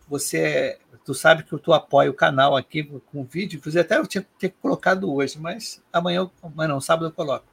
[0.09, 4.25] Você, tu sabe que tu apoio o canal aqui com vídeo, inclusive até eu tinha,
[4.39, 7.45] tinha colocado hoje, mas amanhã, mas não, sábado eu coloco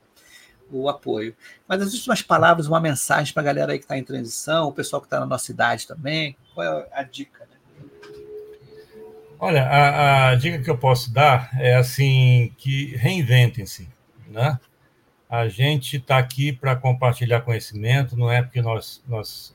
[0.70, 1.34] o apoio.
[1.68, 4.72] Mas as últimas palavras, uma mensagem para a galera aí que está em transição, o
[4.72, 6.36] pessoal que está na nossa idade também.
[6.54, 7.46] Qual é a dica?
[7.46, 7.56] Né?
[9.38, 13.88] Olha, a, a, dica que eu posso dar é assim que reinventem-se,
[14.28, 14.58] né?
[15.28, 19.54] A gente está aqui para compartilhar conhecimento, não é porque nós, nós,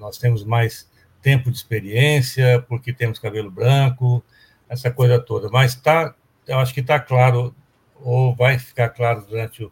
[0.00, 0.90] nós temos mais
[1.22, 4.22] tempo de experiência, porque temos cabelo branco,
[4.68, 5.48] essa coisa toda.
[5.50, 6.14] Mas tá,
[6.46, 7.54] eu acho que está claro,
[8.00, 9.70] ou vai ficar claro durante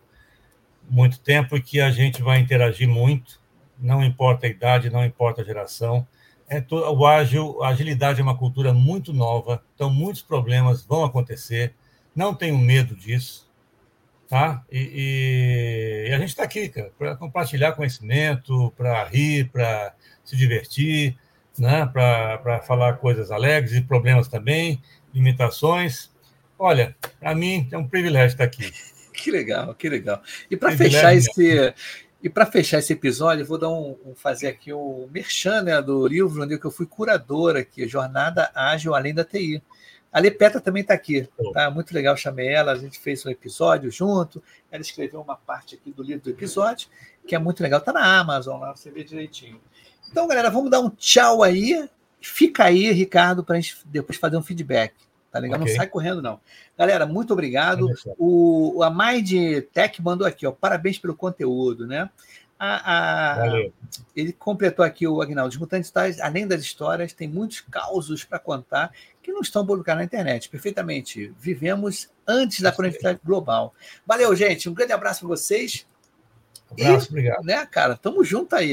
[0.89, 3.41] muito tempo que a gente vai interagir muito,
[3.79, 6.07] não importa a idade, não importa a geração.
[6.49, 11.05] É to, o ágil, a agilidade é uma cultura muito nova, então muitos problemas vão
[11.05, 11.75] acontecer.
[12.15, 13.47] Não tenho medo disso.
[14.29, 14.65] Tá?
[14.71, 19.95] E, e, e a gente está aqui, cara, para compartilhar conhecimento, para rir, para
[20.25, 21.17] se divertir,
[21.59, 21.87] né?
[21.93, 24.81] para falar coisas alegres e problemas também,
[25.13, 26.11] limitações.
[26.59, 28.73] Olha, para mim é um privilégio estar aqui.
[29.17, 30.21] Que legal, que legal.
[30.51, 31.75] E para fechar esse
[32.23, 36.07] e para fechar esse episódio, vou dar um, um, fazer aqui um merchan né, do
[36.07, 39.63] livro onde eu fui curador aqui, Jornada Ágil Além da TI.
[40.13, 41.71] A Lepeta também está aqui, tá?
[41.71, 45.93] Muito legal, chamei ela, a gente fez um episódio junto, ela escreveu uma parte aqui
[45.93, 46.89] do livro do episódio,
[47.27, 49.61] que é muito legal, tá na Amazon lá, você vê direitinho.
[50.11, 51.89] Então, galera, vamos dar um tchau aí.
[52.21, 54.95] Fica aí, Ricardo, para a gente depois fazer um feedback.
[55.31, 55.61] Tá legal?
[55.61, 55.73] Okay.
[55.73, 56.41] Não sai correndo, não.
[56.79, 57.89] Galera, muito obrigado.
[58.19, 59.33] O, a Mind
[59.73, 60.53] Tech mandou aqui, ó.
[60.53, 62.09] Parabéns pelo conteúdo, né?
[62.59, 63.69] A, a,
[64.15, 65.51] ele completou aqui o Agnaldo.
[65.51, 68.93] Os mutantes tais, além das histórias, tem muitos causos para contar
[69.23, 70.49] que não estão publicados na internet.
[70.49, 71.35] Perfeitamente.
[71.39, 73.75] Vivemos antes da conectividade global.
[74.07, 74.71] Valeu, gente.
[74.71, 75.87] Um grande abraço para vocês.
[76.71, 77.45] Um abraço, e, obrigado.
[77.45, 77.95] Né, cara?
[77.95, 78.65] Tamo junto aí.